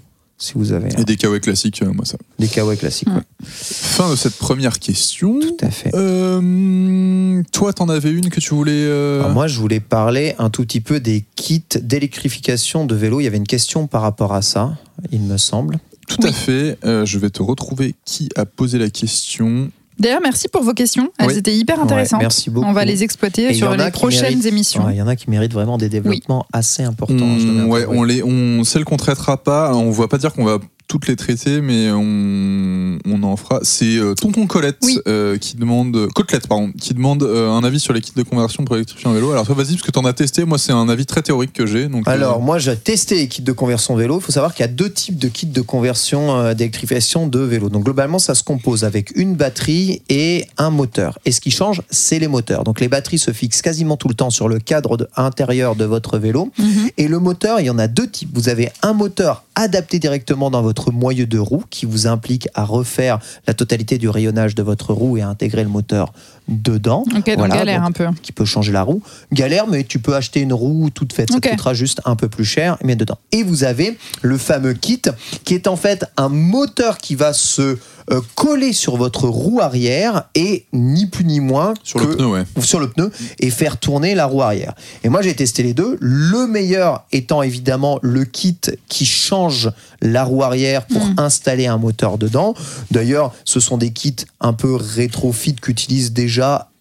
[0.42, 2.16] Si vous avez Et des kawaii classiques, euh, moi ça.
[2.38, 3.08] des kawaii classiques.
[3.08, 3.20] Ouais.
[3.44, 5.38] Fin de cette première question.
[5.38, 5.90] Tout à fait.
[5.94, 8.72] Euh, toi, t'en avais une que tu voulais.
[8.72, 13.20] euh, Alors moi, je voulais parler un tout petit peu des kits d'électrification de vélo.
[13.20, 14.76] Il y avait une question par rapport à ça,
[15.12, 15.78] il me semble.
[16.08, 16.30] Tout Oui.
[16.30, 16.78] à fait.
[16.86, 19.70] Euh, je vais te retrouver qui a posé la question.
[20.00, 21.10] D'ailleurs, merci pour vos questions.
[21.18, 21.38] Elles Oui.
[21.38, 22.18] étaient hyper intéressantes.
[22.20, 22.66] Ouais, merci beaucoup.
[22.66, 24.84] On va les exploiter sur les prochaines méritent- émissions.
[24.86, 27.14] Ouais, Il y en a qui méritent vraiment des développements assez importants.
[27.36, 30.58] Bien ouais, on les, on, celles qu'on traitera pas, on va pas dire qu'on va
[30.90, 33.60] toutes les traiter, mais on, on en fera.
[33.62, 34.98] C'est euh, Tonton Colette Oui.
[35.06, 38.64] euh, qui demande, Côtelette pardon, qui demande euh, un avis sur les kits de conversion
[38.64, 39.30] pour électrifier un vélo.
[39.30, 40.44] Alors toi, vas-y parce que t'en as testé.
[40.44, 41.86] Moi, c'est un avis très théorique que j'ai.
[41.86, 44.18] Donc euh, Alors, moi, j'ai testé les kits de conversion vélo.
[44.18, 47.38] Il faut savoir qu'il y a deux types de kits de conversion euh, d'électrification de
[47.38, 47.68] vélo.
[47.68, 51.20] Donc, globalement, ça se compose avec une batterie et un moteur.
[51.24, 52.64] Et ce qui change, c'est les moteurs.
[52.64, 55.84] Donc, les batteries se fixent quasiment tout le temps sur le cadre de- intérieur de
[55.84, 56.50] votre vélo.
[56.58, 56.90] Mhm.
[56.98, 58.30] Et le moteur, il y en a deux types.
[58.34, 62.64] Vous avez un moteur adapté directement dans votre moyeu de roue qui vous implique à
[62.64, 66.12] refaire la totalité du rayonnage de votre roue et à intégrer le moteur
[66.48, 67.04] dedans.
[67.16, 68.16] Ok, donc Voilà, galère donc- un peu.
[68.22, 69.02] qui peut changer la roue.
[69.32, 71.30] Galère, mais tu peux acheter une roue toute faite.
[71.32, 73.18] Ça te coûtera juste un peu plus cher, mais dedans.
[73.32, 75.02] Et vous avez le fameux kit
[75.44, 77.78] qui est en fait un moteur qui va se
[78.10, 82.26] euh, coller sur votre roue arrière et ni plus ni moins sur que le pneu,
[82.26, 82.44] ouais.
[82.60, 84.74] sur le pneu et faire tourner la roue arrière.
[85.04, 85.96] Et moi j'ai testé les deux.
[86.00, 89.70] Le meilleur étant évidemment le kit qui change
[90.02, 91.14] la roue arrière pour Mm.
[91.18, 92.54] installer un moteur dedans.
[92.90, 96.39] D'ailleurs, ce sont des kits un peu rétrofit qu'utilisent déjà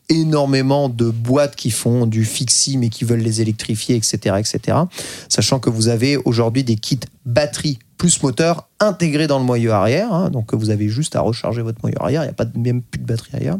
[0.10, 4.78] énormément de boîtes qui font du fixie mais qui veulent les électrifier, etc., etc.
[5.30, 10.14] Sachant que vous avez aujourd'hui des kits batterie plus moteur intégrés dans le moyeu arrière.
[10.14, 10.30] hein.
[10.30, 12.22] donc vous avez juste à recharger votre moyeu arrière.
[12.24, 13.58] Il n'y a pas de, même plus de batterie arrière.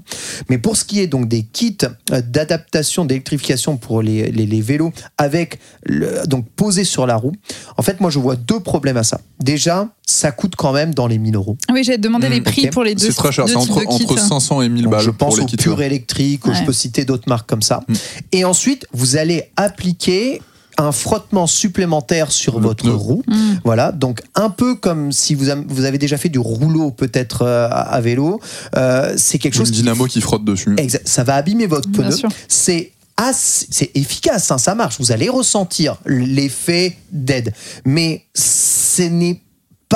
[0.50, 1.78] Mais pour ce qui est donc des kits
[2.14, 7.34] euh, d'adaptation, d'électrification pour les, les- les vélos avec le- donc posés sur la roue,
[7.76, 9.20] en fait moi je vois deux problèmes à ça.
[9.42, 11.58] Déjà, ça coûte quand même dans les 1000 euros.
[11.74, 13.46] Oui, j'ai demandé Mm, les prix pour les deux C'est très cher.
[13.50, 15.58] C'est entre, entre 500 et 1000 Donc, balles je pense pour les au kits.
[15.58, 16.56] pur électrique, Ouais.
[16.56, 17.82] je peux citer d'autres marques comme ça.
[17.90, 17.94] Mm.
[18.32, 20.42] Et ensuite, vous allez appliquer
[20.80, 22.94] un frottement supplémentaire sur Le votre pneu.
[22.94, 23.22] roue.
[23.28, 23.56] Mm.
[23.64, 27.68] Voilà, donc un peu comme si vous, vous avez déjà fait du rouleau peut-être euh,
[27.70, 28.40] à à vélo,
[28.78, 30.74] euh, c'est quelque Une chose qui dynamo qui frotte dessus.
[30.76, 32.30] Exa- ça va abîmer votre Bien pneu.
[32.48, 34.96] C'est assez- c'est efficace, hein, ça marche.
[35.00, 37.54] Vous allez ressentir l'effet d'aide,
[37.86, 39.42] mais ce n'est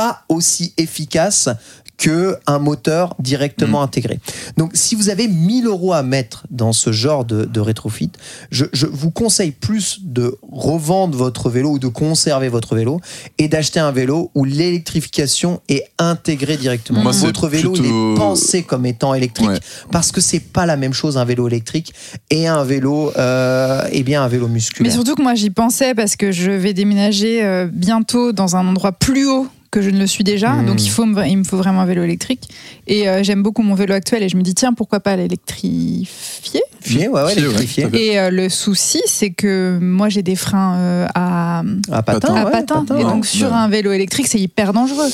[0.04, 1.50] pas aussi efficace
[1.96, 3.84] que un moteur directement Mm.
[3.84, 4.20] intégré.
[4.58, 8.10] Donc, si vous avez 1000 euros à mettre dans ce genre de, de rétrofit,
[8.50, 13.00] je, je vous conseille plus de revendre votre vélo ou de conserver votre vélo
[13.38, 17.04] et d'acheter un vélo où l'électrification est intégrée directement.
[17.04, 19.60] Moi, c'est votre vélo, il plutôt- est pensé comme étant électrique Ouais.
[19.92, 21.94] parce que c'est pas la même chose un vélo électrique
[22.32, 24.92] et un vélo, euh, eh bien un vélo Mais musculaire.
[24.92, 28.92] surtout que moi j'y pensais parce que je vais déménager euh, bientôt dans un endroit
[28.94, 31.58] plus haut que je ne le suis déjà, donc il, faut me- il me faut
[31.58, 32.44] vraiment un vélo électrique.
[32.88, 36.62] Et euh, j'aime beaucoup mon vélo actuel et je me dis tiens pourquoi pas l'électrifier?
[36.82, 37.84] Fier, ouais, ouais, Fier, ouais, électrifié.
[37.84, 38.06] tout à fait.
[38.06, 42.46] Et euh, le souci c'est que moi j'ai des freins euh, à, À patin, à
[42.46, 45.10] ouais, et donc sur un vélo électrique c'est hyper dangereux.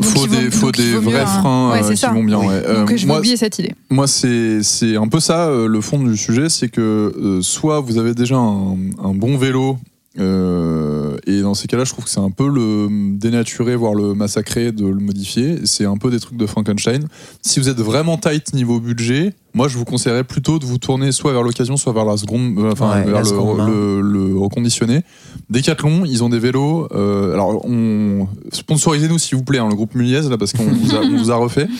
[0.00, 2.10] Faut il faut des vrais un- freins euh, qui ça.
[2.10, 2.38] vont bien.
[2.38, 2.46] Oui.
[2.46, 2.62] ouais.
[2.66, 3.72] Euh, donc je vais oublier cette idée.
[3.90, 7.80] Moi, c'est c'est un peu ça euh, le fond du sujet, c'est que euh, soit
[7.80, 9.78] vous avez déjà un, un bon vélo,
[10.18, 14.14] euh, et dans ces cas-là, je trouve que c'est un peu le dénaturer, voire le
[14.14, 15.60] massacrer, de le modifier.
[15.64, 17.06] C'est un peu des trucs de Frankenstein.
[17.40, 21.12] Si vous êtes vraiment tight niveau budget, moi, je vous conseillerais plutôt de vous tourner
[21.12, 24.00] soit vers l'occasion, soit vers la seconde, euh, enfin Ouais, vers la le, seconde le-
[24.00, 25.02] le reconditionné.
[25.50, 26.88] Decathlon, ils ont des vélos.
[26.94, 30.94] euh, alors, on sponsorisez-nous s'il vous plaît, hein, le groupe Muliez là, parce qu'on vous,
[30.94, 31.68] a- on vous a refait.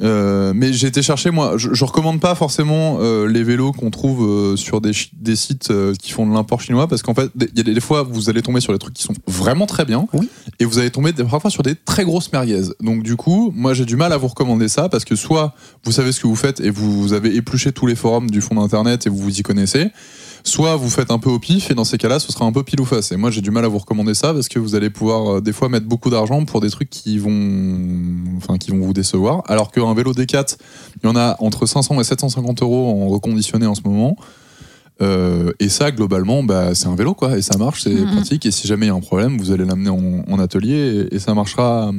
[0.00, 3.90] Euh, mais j'ai été chercher, moi, je, je recommande pas forcément euh, les vélos qu'on
[3.90, 4.92] trouve euh, sur des,
[5.34, 8.04] sites qui font de l'import chinois, parce qu'en fait, il y a des, des fois,
[8.04, 10.28] vous allez tomber sur des trucs qui sont vraiment très bien, Oui.
[10.60, 12.62] et vous allez tomber des- parfois sur des très grosses merguez.
[12.80, 15.92] Donc du coup, moi, j'ai du mal à vous recommander ça, parce que soit vous
[15.92, 18.54] savez ce que vous faites et vous, vous avez épluché tous les forums du fond
[18.54, 19.90] d'internet et vous vous y connaissez,
[20.44, 22.62] soit vous faites un peu au pif et dans ces cas-là, ce sera un peu
[22.62, 23.12] pile ou face.
[23.12, 25.40] Et moi, j'ai du mal à vous recommander ça parce que vous allez pouvoir euh,
[25.40, 29.42] des fois mettre beaucoup d'argent pour des trucs qui vont, enfin, qui vont vous décevoir.
[29.46, 30.56] Alors qu'un vélo D4,
[31.02, 34.16] il y en a entre 500 et 750 euros en reconditionné en ce moment.
[35.00, 38.06] Euh, et ça, globalement, bah, c'est un vélo, quoi, et ça marche, c'est Mhm.
[38.16, 38.46] pratique.
[38.46, 41.14] Et si jamais il y a un problème, vous allez l'amener en, en atelier et,
[41.14, 41.92] et ça marchera,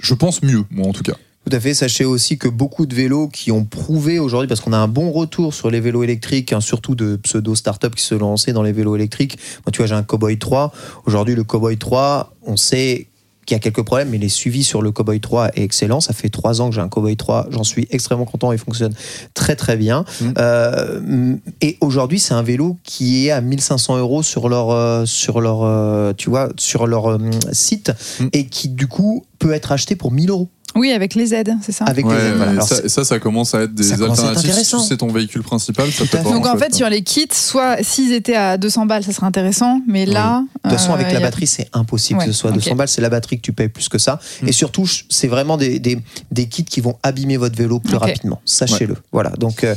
[0.00, 1.14] je pense, mieux, moi en tout cas.
[1.48, 1.74] Tout à fait.
[1.74, 5.12] Sachez aussi que beaucoup de vélos qui ont prouvé aujourd'hui, parce qu'on a un bon
[5.12, 8.72] retour sur les vélos électriques, hein, surtout de pseudo startups qui se lançaient dans les
[8.72, 9.38] vélos électriques.
[9.64, 10.72] Moi, tu vois, j'ai un Cowboy 3.
[11.06, 13.06] Aujourd'hui, le Cowboy 3, on sait
[13.44, 16.00] qu'il y a quelques problèmes, mais les suivis sur le Cowboy 3 est excellent.
[16.00, 17.46] Ça fait trois ans que j'ai un Cowboy 3.
[17.50, 18.50] J'en suis extrêmement content.
[18.50, 18.92] Il fonctionne
[19.34, 20.04] très, très bien.
[20.20, 20.34] Mhm.
[20.38, 25.40] Euh, et aujourd'hui, c'est un vélo qui est à 1500 euros sur leur, euh, sur
[25.40, 27.16] leur, euh, tu vois, sur leur
[27.52, 28.30] site Mhm.
[28.32, 30.48] et qui, du coup, peut être acheté pour 1000 euros.
[30.76, 31.84] Oui, avec les aides, c'est ça.
[31.86, 32.52] Avec Ouais, des aides, voilà.
[32.52, 34.50] Alors, ça, ça, ça commence à être des ça commence à être alternatives.
[34.50, 34.78] intéressant.
[34.80, 37.82] Si c'est ton véhicule principal, ça peut vraiment Donc en fait, sur les kits, soit
[37.82, 40.44] s'ils étaient à 200 balles, ça serait intéressant, mais là.
[40.64, 42.38] De toute façon, avec euh, la il y a- batterie, c'est impossible Ouais, que ce
[42.38, 42.56] soit ok.
[42.56, 42.88] 200 balles.
[42.88, 44.20] C'est la batterie que tu payes plus que ça.
[44.42, 44.48] Mm.
[44.48, 45.98] Et surtout, je- c'est vraiment des, des,
[46.30, 48.02] des kits qui vont abîmer votre vélo plus Ok.
[48.02, 48.40] rapidement.
[48.44, 48.96] Sachez-le.
[49.12, 49.30] Voilà.
[49.30, 49.74] Donc, euh,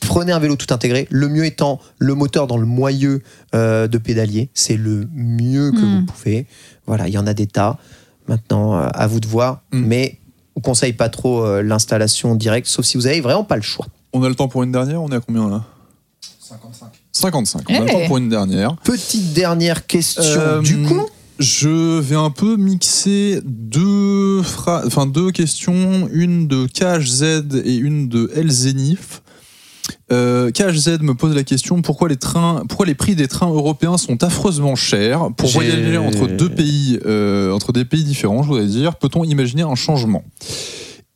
[0.00, 1.06] prenez un vélo tout intégré.
[1.10, 3.22] Le mieux étant le moteur dans le moyeu
[3.54, 4.48] euh, de pédalier.
[4.54, 6.00] C'est le mieux que Mm.
[6.00, 6.46] vous pouvez.
[6.86, 7.76] Voilà, il y en a des tas.
[8.28, 9.62] Maintenant, euh, à vous de voir.
[9.72, 9.84] Mm.
[9.86, 10.18] Mais
[10.56, 13.86] on conseille pas trop euh, l'installation directe, sauf si vous avez vraiment pas le choix.
[14.12, 15.64] On a le temps pour une dernière On est à combien là?
[16.40, 16.88] 55.
[17.12, 17.62] 55.
[17.68, 17.92] On a le Hey.
[18.02, 18.76] temps pour une dernière.
[18.78, 20.22] Petite dernière question.
[20.24, 21.06] Euh, du coup,
[21.38, 28.08] Je vais un peu mixer deux, phra- enfin, deux questions, une de KHZ et une
[28.08, 29.22] de Elzenif.
[30.12, 33.96] Euh, KHZ me pose la question pourquoi les, trains, pourquoi les prix des trains européens
[33.96, 38.66] sont affreusement chers pour voyager entre deux pays, euh, entre des pays différents, je voudrais
[38.66, 38.96] dire.
[38.96, 40.24] Peut-on imaginer un changement?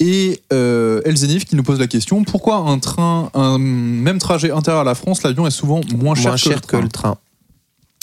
[0.00, 4.82] Et euh, Elzenif qui nous pose la question pourquoi un train, un même trajet intérieur
[4.82, 7.16] à la France, l'avion est souvent moins cher, moins cher que que le le train.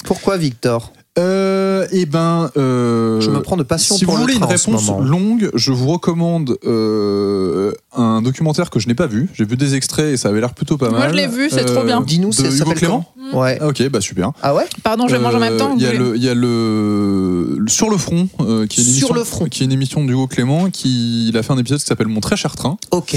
[0.03, 0.91] Pourquoi, Victor?
[1.19, 4.47] Euh, Eh ben, euh, Je me prends de passion si pour vous le voulez train
[4.47, 9.07] une en ce réponse longue, je vous recommande euh, un documentaire que je n'ai pas
[9.07, 9.29] vu.
[9.33, 11.11] J'ai vu des extraits et ça avait l'air plutôt pas Moi, mal.
[11.11, 12.01] je l'ai vu, c'est trop bien.
[12.01, 13.41] Dis-nous, ça Hugo Clément comment?
[13.41, 13.57] Ouais.
[13.61, 14.31] Ah, Ok, bah super.
[14.41, 14.65] Ah ouais?
[14.83, 15.71] Pardon, je mange en même temps.
[15.71, 18.27] Euh, Il y, a vous voulez- le- il y a le, le- Sur le front,
[18.41, 19.45] euh, qui, est une Sur émission, le front.
[19.45, 22.19] qui est une émission d'Hugo Clément, qui il a fait un épisode qui s'appelle Mon
[22.19, 23.15] très cher train, Ok.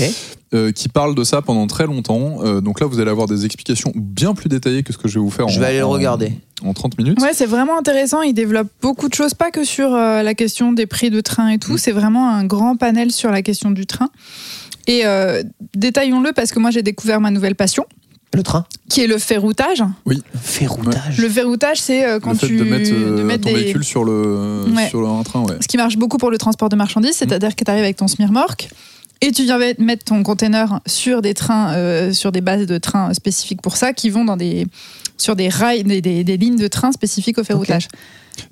[0.54, 2.38] Euh, qui parle de ça pendant très longtemps.
[2.44, 5.14] Euh, donc là, vous allez avoir des explications bien plus détaillées que ce que je
[5.14, 6.32] vais vous faire Je en, vais aller le en- regarder.
[6.64, 7.20] en 30 minutes.
[7.20, 8.22] Ouais, c'est vraiment intéressant.
[8.22, 11.48] Il développe beaucoup de choses, pas que sur euh, la question des prix de train
[11.48, 11.74] et tout.
[11.74, 11.78] Mm.
[11.78, 14.08] C'est vraiment un grand panel sur la question du train.
[14.86, 15.42] Et euh,
[15.74, 17.84] détaillons-le parce que moi j'ai découvert ma nouvelle passion,
[18.34, 19.82] Le train qui est le ferroutage.
[20.42, 21.18] Ferroutage.
[21.18, 23.82] Le ferroutage, c'est quand le fait tu de mettre, euh, de mettre ton des- véhicule
[23.84, 24.88] sur, le, Ouais.
[24.88, 25.56] sur un train, ouais.
[25.60, 28.08] ce qui marche beaucoup pour le transport de marchandises, c'est-à-dire que tu arrives avec ton
[28.08, 28.68] smirmorque
[29.26, 33.12] et tu viens mettre ton container sur des trains, euh, sur des bases de trains
[33.14, 34.66] spécifiques pour ça, qui vont dans des
[35.16, 37.86] sur des rails, des, des- des lignes de trains spécifiques au ferroutage.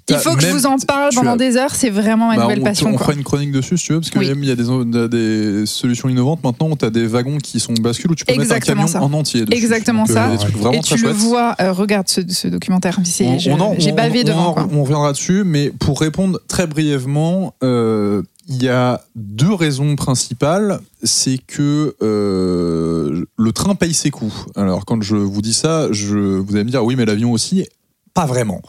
[0.08, 2.42] Il faut que je vous en parle pendant as- des heures, c'est vraiment ma Bah,
[2.44, 2.86] nouvelle on, passion.
[2.86, 3.06] on quoi.
[3.06, 4.28] fera une chronique dessus si tu veux, parce que Oui.
[4.28, 7.04] même il y a des, il y a des solutions innovantes maintenant tu as des
[7.08, 9.16] wagons qui sont bascules où tu peux Exactement mettre un camion ça.
[9.16, 9.44] en entier.
[9.44, 9.60] dessus.
[9.60, 10.72] Exactement Donc, euh, ça.
[10.72, 11.16] Et tu le chouettes.
[11.16, 13.38] vois, euh, regarde ce, ce documentaire, On- on
[13.78, 14.52] j'ai on- bavé on devant.
[14.54, 14.68] quoi.
[14.72, 20.80] On reviendra dessus, mais pour répondre très brièvement, euh, il y a deux raisons principales.
[21.02, 24.34] C'est que euh, le train paye ses coûts.
[24.56, 27.66] Alors, quand je vous dis ça, je, vous allez me dire oui, mais l'avion aussi.
[28.14, 28.60] Pas vraiment.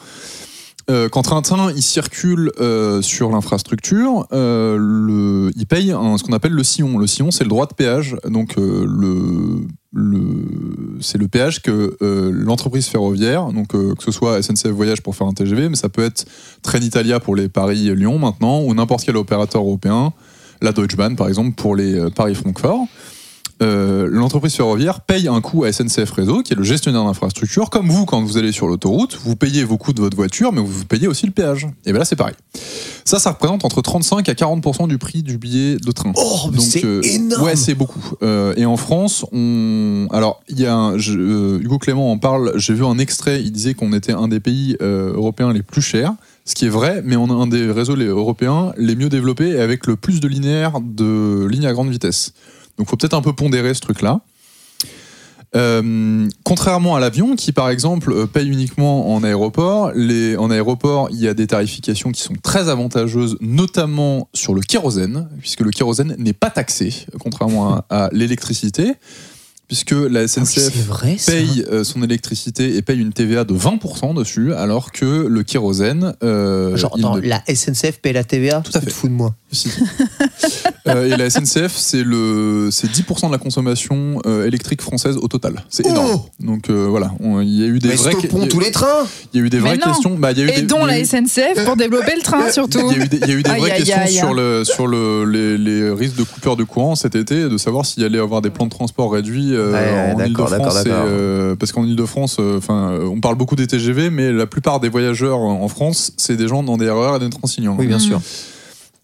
[0.90, 6.64] Euh, quand un train il circule euh, sur l'infrastructure, il paye ce qu'on appelle le
[6.64, 6.98] sillon.
[6.98, 8.18] Le sillon, c'est le droit de péage.
[8.26, 9.66] Donc, le,
[11.02, 15.16] c'est le péage que euh, l'entreprise ferroviaire, donc euh, que ce soit SNCF Voyage pour
[15.16, 16.26] faire un TGV, mais ça peut être
[16.64, 20.12] Trenitalia pour les Paris-Lyon maintenant, ou n'importe quel opérateur européen,
[20.62, 22.88] la Deutsche Bahn par exemple pour les euh, Paris-Francfort.
[23.64, 27.70] Euh, l'entreprise ferroviaire paye un coût à SNCF Réseau, qui est le gestionnaire d'infrastructure.
[27.70, 30.62] Comme vous, quand vous allez sur l'autoroute, vous payez vos coûts de votre voiture, mais
[30.62, 31.68] vous payez aussi le péage.
[31.86, 32.36] Et bien là, c'est pareil.
[33.06, 36.12] Ça, ça représente entre 35 à 40% du prix du billet de train.
[36.16, 38.04] Oh, mais c'est énorme Ouais, c'est beaucoup.
[38.22, 40.08] Euh, et en France, on.
[40.12, 40.98] Alors, il y a un.
[40.98, 42.54] je- euh, Hugo Clément en parle.
[42.56, 43.42] J'ai vu un extrait.
[43.42, 46.14] Il disait qu'on était un des pays euh, européens les plus chers.
[46.46, 49.60] Ce qui est vrai, mais on a un des réseaux européens les mieux développés et
[49.62, 52.34] avec le plus de linéaires de lignes à grande vitesse.
[52.78, 54.22] Donc, faut peut-être un peu pondérer ce truc-là.
[55.56, 61.10] Euh, contrairement à l'avion, qui par exemple euh, paye uniquement en aéroport, les, en aéroport,
[61.12, 65.70] il y a des tarifications qui sont très avantageuses, notamment sur le kérosène, puisque le
[65.70, 68.94] kérosène n'est pas taxé, contrairement à, à l'électricité,
[69.68, 73.54] puisque la Ah oui, SNCF vrai, paye euh, son électricité et paye une TVA de
[73.54, 76.16] 20% dessus, alors que le kérosène.
[76.24, 78.96] euh, Genre, il ne- la SNCF paye la TVA Tout à Tu te fait.
[78.96, 79.36] fous de moi.
[79.52, 79.70] Si.
[80.88, 85.30] Euh, et la SNCF, c'est le, c'est 10% de la consommation euh, électrique française au
[85.30, 85.64] total.
[85.70, 86.22] C'est énorme.
[86.42, 88.48] Donc euh, voilà, on- il y a eu des Mais vraies, stoppons il y a-
[88.50, 89.88] tous les trains il y a eu des Mais vraies non.
[89.94, 90.16] questions.
[90.18, 91.78] Bah, il y a eu Et des- dont il y a la eu- SNCF pour
[91.78, 92.80] développer le train surtout.
[92.92, 94.14] Il y a eu des, il y a eu des Aïe, vraies aïe, questions aïe.
[94.14, 97.86] sur, le, sur le, les, les risques de coupure de courant cet été, de savoir
[97.86, 100.66] s'il y allait avoir des plans de transport réduits euh, Ouais, ouais, en d'accord, d'accord,
[100.68, 100.86] Ile-de-France.
[100.86, 101.06] et, d'accord.
[101.08, 104.82] euh, parce qu'en Ile-de-France, euh, enfin, euh, on parle beaucoup des TGV, mais la plupart
[104.82, 107.74] des voyageurs en France, c'est des gens dans des RER et des Transilien.
[107.80, 108.02] Oui, bien Mm.
[108.02, 108.22] sûr.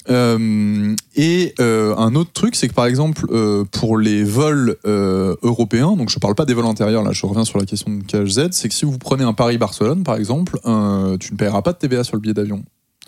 [0.10, 5.36] Euh, et euh, un autre truc, c'est que par exemple, euh, pour les vols euh,
[5.44, 8.04] européens, donc je parle pas des vols intérieurs, là je reviens sur la question de
[8.04, 11.74] KHZ, c'est que si vous prenez un Paris-Barcelone par exemple, euh, tu ne paieras pas
[11.74, 12.64] de TVA sur le billet d'avion.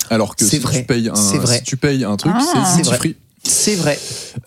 [0.09, 2.41] Alors que si, vrai, Tu payes un, si tu payes un truc, Ah.
[2.75, 2.97] c'est duty vrai.
[2.97, 3.15] free.
[3.43, 3.99] C'est vrai.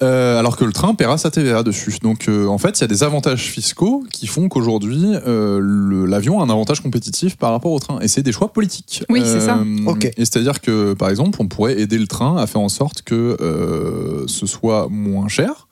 [0.03, 1.99] Euh, alors que le train paiera sa TVA dessus.
[2.03, 6.41] Donc euh, en fait, il y a des avantages fiscaux qui font qu'aujourd'hui, euh, l'avion
[6.41, 7.99] a un avantage compétitif par rapport au train.
[8.01, 9.05] Et c'est des choix politiques.
[9.09, 9.59] Oui, c'est ça.
[9.87, 10.05] Ok.
[10.05, 13.37] Et c'est-à-dire que, par exemple, on pourrait aider le train à faire en sorte que
[13.41, 15.67] euh, ce soit moins cher.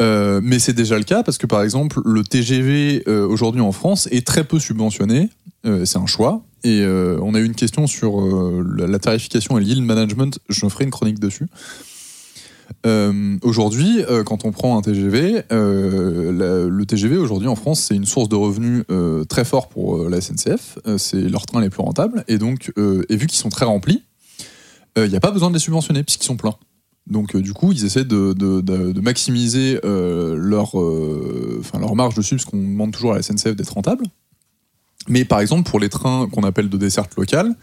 [0.00, 3.72] Euh, mais c'est déjà le cas parce que, par exemple, le TGV euh, aujourd'hui en
[3.72, 5.30] France est très peu subventionné.
[5.66, 6.42] Euh, c'est un choix.
[6.64, 10.38] Et euh, on a eu une question sur euh, la, tarification et le yield management.
[10.48, 11.46] Je ferai une chronique dessus.
[12.84, 17.94] Euh, aujourd'hui, euh, quand on prend un TGV, euh, le TGV aujourd'hui en France, c'est
[17.94, 18.84] une source de revenus
[19.28, 20.78] très fort pour la SNCF.
[20.98, 22.24] C'est leurs trains les plus rentables.
[22.28, 24.02] Et donc, et vu qu'ils sont très remplis,
[24.96, 26.56] il n'y a pas besoin de les subventionner puisqu'ils sont pleins.
[27.06, 33.12] Donc, du coup, ils essaient de, maximiser leur, leur marge dessus, parce qu'on demande toujours
[33.12, 34.04] à la SNCF d'être rentable.
[35.08, 37.54] Mais par exemple, pour les trains qu'on appelle de desserte locale,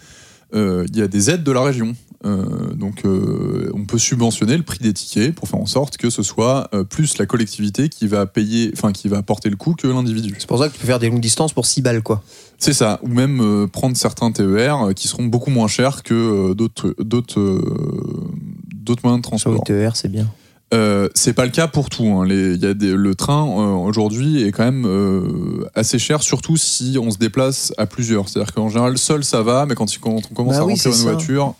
[0.53, 1.95] il y a des aides de la région.
[2.25, 6.09] Euh, donc, euh, on peut subventionner le prix des tickets pour faire en sorte que
[6.09, 9.73] ce soit euh, plus la collectivité qui va payer, enfin qui va porter le coût
[9.73, 10.33] que l'individu.
[10.39, 12.23] C'est pour ça que tu peux faire des longues distances pour 6 balles, quoi.
[12.59, 16.13] C'est ça, ou même euh, prendre certains TER euh, qui seront beaucoup moins chers que
[16.13, 18.31] euh, d'autres d'autres euh,
[18.73, 19.63] d'autres moyens de transport.
[19.65, 20.27] TER, c'est bien.
[20.73, 22.05] Euh, c'est pas le cas pour tout.
[22.05, 22.25] hein.
[22.25, 26.57] Les- y a des- le train euh, aujourd'hui est quand même euh, assez cher, surtout
[26.57, 28.27] si on se déplace à plusieurs.
[28.27, 30.97] C'est-à-dire qu'en général, seul ça va, mais quand, on commence Bah à oui, remplir une
[30.97, 31.03] ça.
[31.03, 31.53] voiture,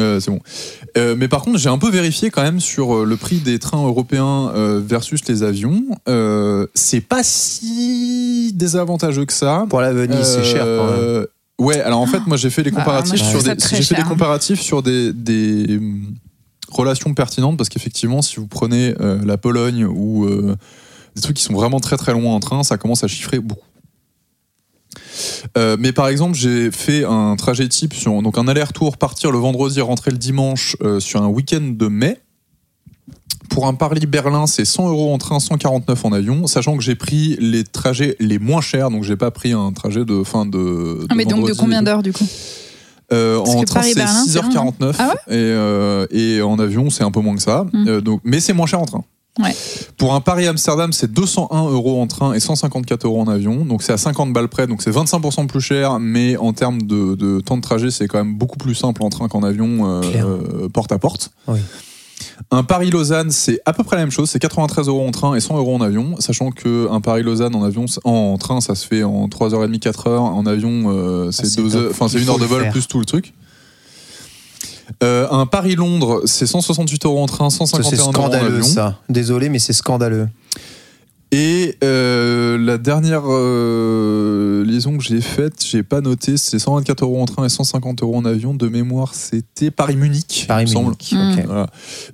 [0.00, 0.40] euh, c'est bon.
[0.98, 3.84] Euh, mais par contre, j'ai un peu vérifié quand même sur le prix des trains
[3.86, 5.84] européens euh, versus les avions.
[6.08, 9.66] Euh, c'est pas si désavantageux que ça.
[9.68, 11.26] Pour la Venise, c'est cher quand même.
[11.58, 14.02] Ouais, alors en fait, moi j'ai fait les Bah, comparatifs sur des, j'ai fait des
[14.02, 15.80] comparatifs sur des, des
[16.76, 20.56] relations pertinentes parce qu'effectivement, si vous prenez euh, la Pologne ou euh,
[21.14, 23.64] des trucs qui sont vraiment très très loin en train, ça commence à chiffrer beaucoup.
[25.56, 29.38] Euh, mais par exemple, j'ai fait un trajet type sur donc un aller-retour, partir le
[29.38, 32.20] vendredi, rentrer le dimanche sur un week-end de mai.
[33.48, 37.36] Pour un Paris-Berlin, c'est 100 euros en train, 149 en avion, sachant que j'ai pris
[37.40, 41.06] les trajets les moins chers, donc j'ai pas pris un trajet de fin de.
[41.08, 42.26] Ah, mais donc de combien d'heures du coup?
[43.12, 47.10] Euh, en train, c'est Paris-Berlin, c'est 6h49 Ah et, euh, et en avion, c'est un
[47.10, 47.66] peu moins que ça.
[47.72, 47.88] Mm.
[47.88, 49.04] Euh, donc, mais c'est moins cher en train.
[49.38, 49.54] Ouais.
[49.98, 53.66] Pour un Paris-Amsterdam, c'est 201 euros en train et 154 euros en avion.
[53.66, 57.14] Donc c'est à 50 balles près, donc c'est 25% plus cher, mais en termes de,
[57.14, 60.68] de temps de trajet, c'est quand même beaucoup plus simple en train qu'en avion euh,
[60.70, 61.32] porte à porte.
[61.48, 61.58] Oui.
[62.50, 65.40] Un Paris-Lausanne, c'est à peu près la même chose, c'est 93 euros en train et
[65.40, 69.02] 100 euros en avion, sachant que un Paris-Lausanne en avion, en train, ça se fait
[69.02, 71.80] en 3h30, 4h, en avion, euh, c'est Ah, c'est 2 top.
[71.80, 72.72] heures, enfin c'est Il une heure de vol faire.
[72.72, 73.32] plus tout le truc.
[75.02, 78.62] Euh, un Paris-Londres, c'est 168 euros en train, Ça, 151 C'est euros en scandaleux, avion.
[78.62, 78.98] ça.
[79.08, 80.28] Désolé, mais c'est scandaleux.
[81.32, 87.20] Et euh, la dernière euh, liaison que j'ai faite, j'ai pas noté, c'est 124 euros
[87.20, 88.54] en train et 150 euros en avion.
[88.54, 90.40] De mémoire, c'était Paris-Munich.
[90.40, 90.86] il me Paris semble.
[90.90, 91.12] Munich.
[91.12, 91.40] Mm.
[91.40, 91.46] ok.
[91.46, 91.66] Voilà.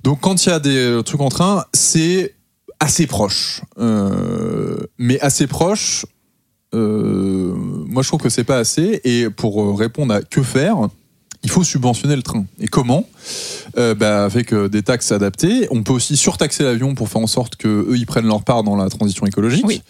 [0.03, 2.33] Donc quand il y a des euh, trucs en train, c'est
[2.79, 3.61] assez proche.
[3.77, 6.05] Euh, mais assez proche,
[6.73, 8.99] moi je trouve que c'est pas assez.
[9.03, 10.89] Et pour répondre à que faire,
[11.43, 12.45] il faut subventionner le train.
[12.59, 13.05] Et comment
[13.77, 15.67] Euh, bah, Avec euh, des taxes adaptées.
[15.71, 18.63] On peut aussi surtaxer l'avion pour faire en sorte que eux ils prennent leur part
[18.63, 19.65] dans la transition écologique.
[19.67, 19.81] Oui.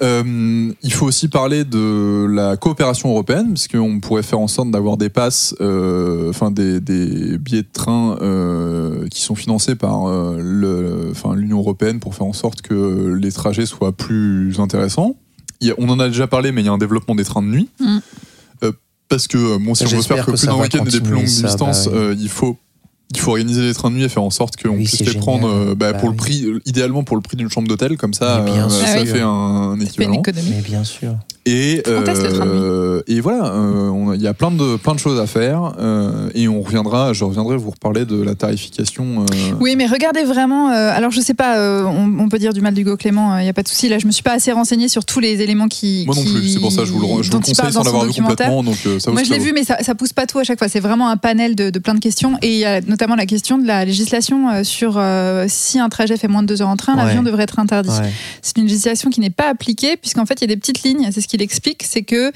[0.00, 4.70] Euh, il faut aussi parler de la coopération européenne, parce qu'on pourrait faire en sorte
[4.70, 8.16] d'avoir des passes, enfin des, des billets de train
[9.10, 10.08] qui sont financés par
[10.38, 15.16] l'Union européenne pour faire en sorte que les trajets soient plus intéressants.
[15.64, 17.48] A- on en a déjà parlé, mais il y a un développement des trains de
[17.48, 17.68] nuit.
[17.80, 17.98] Mm.
[19.08, 21.12] Parce que euh, bon, si on veut faire que plus d'un week-end et des plus
[21.12, 22.56] longues bah distances, euh, il faut
[23.14, 25.06] il faut organiser les trains de nuit et faire en sorte qu'on Oui, puisse les
[25.06, 25.20] génial.
[25.22, 26.14] prendre euh, bah, Bah pour oui.
[26.14, 28.86] le prix, idéalement pour le prix d'une chambre d'hôtel, comme ça, euh, sûr.
[28.86, 29.06] ça Ah oui.
[29.06, 30.14] fait un, un équivalent.
[30.20, 30.52] économie.
[30.56, 31.14] Mais bien sûr.
[31.46, 34.50] Et, Quand est-ce le train de nuit euh, et voilà, euh, il y a plein
[34.50, 35.72] de, plein de choses à faire.
[35.78, 39.22] euh, et on reviendra, je reviendrai vous reparler de la tarification.
[39.22, 40.68] euh, Oui, mais regardez vraiment.
[40.70, 43.44] euh, alors, je sais pas, euh, on, on peut dire du mal d'Hugo Clément, il
[43.44, 43.88] n'y a pas de souci.
[43.88, 46.02] Là, je me suis pas assez renseignée sur tous les éléments qui.
[46.04, 47.82] Moi non qui- plus, c'est pour ça que je vous le, je vous conseille sans
[47.82, 48.62] l'avoir vu complètement.
[48.62, 50.44] Donc, euh, ça vaut Moi, je l'ai vu, mais ça, ça pousse pas tout à
[50.44, 50.68] chaque fois.
[50.68, 52.36] C'est vraiment un panel de, de plein de questions.
[52.42, 55.78] Et il y a notamment notamment la question de la législation euh, sur euh, si
[55.78, 57.04] un trajet fait moins de deux heures en train, Ouais.
[57.04, 57.90] l'avion devrait être interdit.
[57.90, 58.12] Ouais.
[58.42, 61.08] C'est une législation qui n'est pas appliquée, puisqu'en fait, il y a des petites lignes.
[61.12, 62.32] C'est ce qu'il explique, c'est que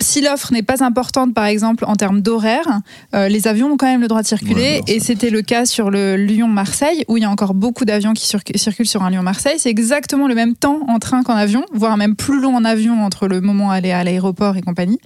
[0.00, 2.80] si l'offre n'est pas importante, par exemple, en termes d'horaire,
[3.14, 4.80] euh, les avions ont quand même le droit de circuler.
[4.80, 8.14] Ouais, et c'était le cas sur le Lyon-Marseille, où il y a encore beaucoup d'avions
[8.14, 9.56] qui circu- circulent sur un Lyon-Marseille.
[9.58, 13.04] C'est exactement le même temps en train qu'en avion, voire même plus long en avion
[13.04, 14.98] entre le moment aller à l'aéroport et compagnie.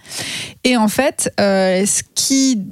[0.64, 2.62] Et en fait, euh, ce qui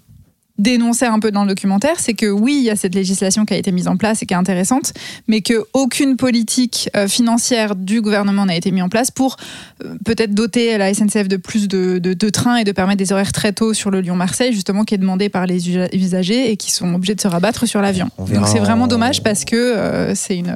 [0.58, 3.54] dénonçait un peu dans le documentaire, c'est que oui, il y a cette législation qui
[3.54, 4.92] a été mise en place et qui est intéressante,
[5.26, 9.36] mais que aucune politique euh, financière du gouvernement n'a été mise en place pour
[9.84, 13.10] euh, peut-être doter la SNCF de plus de, de- de trains et de permettre des
[13.12, 16.56] horaires très tôt sur le Lyon-Marseille, justement, qui est demandé par les usa- usagers et
[16.56, 18.08] qui sont obligés de se rabattre sur l'avion.
[18.18, 20.54] Donc c'est vraiment en- dommage parce que euh, c'est une,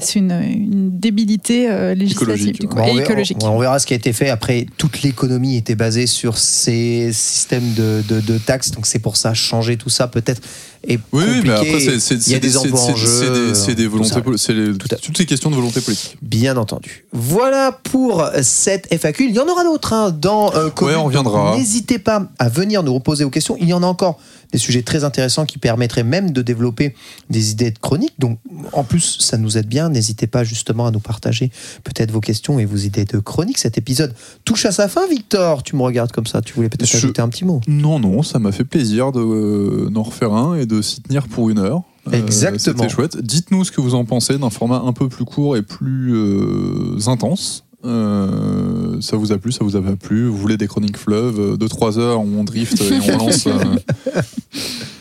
[0.00, 3.36] c'est une, une débilité euh, législative Écologique, du coup, Bon, et verra- écologique.
[3.42, 4.30] On, on verra ce qui a été fait.
[4.30, 8.70] Après, toute l'économie était basée sur ces systèmes de, de- de taxes.
[8.70, 10.42] Donc c'est pour ça, changer tout ça peut-être
[10.86, 13.84] est Oui, mais après, c'est- Il y a des emplois en c'est- jeu, c'est des-
[13.84, 14.08] tout volontés,
[14.38, 14.52] ça.
[14.52, 16.16] les- Tout toutes ces questions de volonté politique.
[16.22, 17.04] Bien entendu.
[17.12, 19.26] Voilà pour cette FAQ.
[19.28, 20.70] Il y en aura d'autres hein, dans euh.
[20.82, 21.56] Ouais, on reviendra.
[21.56, 23.56] N'hésitez pas à venir nous reposer vos questions.
[23.60, 24.18] Il y en a encore
[24.52, 26.94] des sujets très intéressants qui permettraient même de développer
[27.30, 28.14] des idées de chroniques.
[28.18, 28.38] Donc,
[28.72, 29.88] en plus, ça nous aide bien.
[29.88, 31.50] N'hésitez pas justement à nous partager
[31.82, 33.58] peut-être vos questions et vos idées de chroniques.
[33.58, 34.14] Cet épisode
[34.44, 35.64] touche à sa fin, Victor.
[35.64, 36.42] Tu me regardes comme ça.
[36.42, 37.60] Tu voulais peut-être Je- ajouter un petit mot?
[37.66, 41.28] Non, non, ça m'a fait plaisir de, euh, d'en refaire un et de s'y tenir
[41.28, 41.82] pour une heure.
[42.08, 42.76] Euh, Exactement.
[42.76, 43.16] C'était chouette.
[43.20, 46.98] Dites-nous ce que vous en pensez d'un format un peu plus court et plus euh,
[47.06, 47.64] intense.
[47.84, 50.26] Euh, ça vous a plu, ça vous a pas plu?
[50.26, 51.38] Vous voulez des chroniques fleuves?
[51.38, 53.52] Euh, de 3 heures où on drift et on lance euh,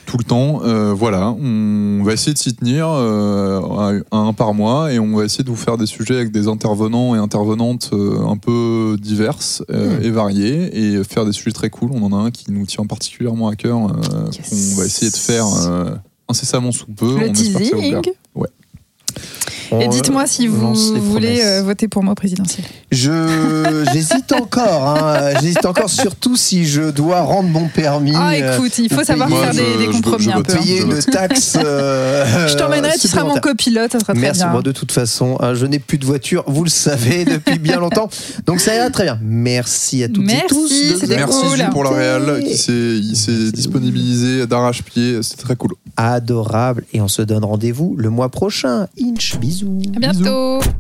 [0.06, 4.54] tout le temps Euh, Voilà, on va essayer de s'y tenir euh, à un par
[4.54, 7.90] mois et on va essayer de vous faire des sujets avec des intervenants et intervenantes
[7.94, 10.04] euh, un peu diverses euh, Mm.
[10.04, 11.90] et variés et faire des sujets très cool.
[11.94, 13.80] On en a un qui nous tient particulièrement à cœur,
[14.32, 14.50] Yes.
[14.50, 15.46] qu'on va essayer de faire
[16.28, 17.06] incérément sous peu.
[17.20, 18.02] Le on espère que ça vous teasing.
[19.80, 21.46] Et dites-moi si vous voulez promesses.
[21.46, 22.66] euh, voter pour moi présidentiel.
[22.92, 24.88] Je j'hésite encore.
[24.90, 25.34] hein.
[25.42, 28.14] J'hésite encore, surtout si je dois rendre mon permis.
[28.16, 30.36] Ah, euh, écoute, il faut savoir payer- faire des, je- des je- compromis je un
[30.36, 30.54] vote peu.
[30.54, 30.58] hein.
[30.60, 31.58] payer une taxe.
[31.64, 34.42] euh, Je t'emmènerai, tu seras mon copilote, ça sera très Merci.
[34.42, 34.52] bien.
[34.52, 37.80] Moi, de toute façon, hein, je n'ai plus de voiture, vous le savez, depuis bien
[37.80, 38.10] longtemps.
[38.46, 39.20] Donc ça ira très bien.
[39.22, 40.70] Merci à toutes et tous.
[41.02, 41.70] de Merci cool.
[41.72, 42.44] Pour la écouter.
[42.50, 43.52] qui s'est, il s'est Merci.
[43.54, 45.20] disponibilisé d'arrache-pied.
[45.24, 45.72] C'était très cool.
[45.98, 46.84] Adorable.
[46.94, 48.88] Et on se donne rendez-vous le mois prochain.
[49.02, 49.55] Inch, bisous.
[49.56, 49.82] Bisous.
[49.96, 50.60] À bientôt.
[50.60, 50.76] Bisous.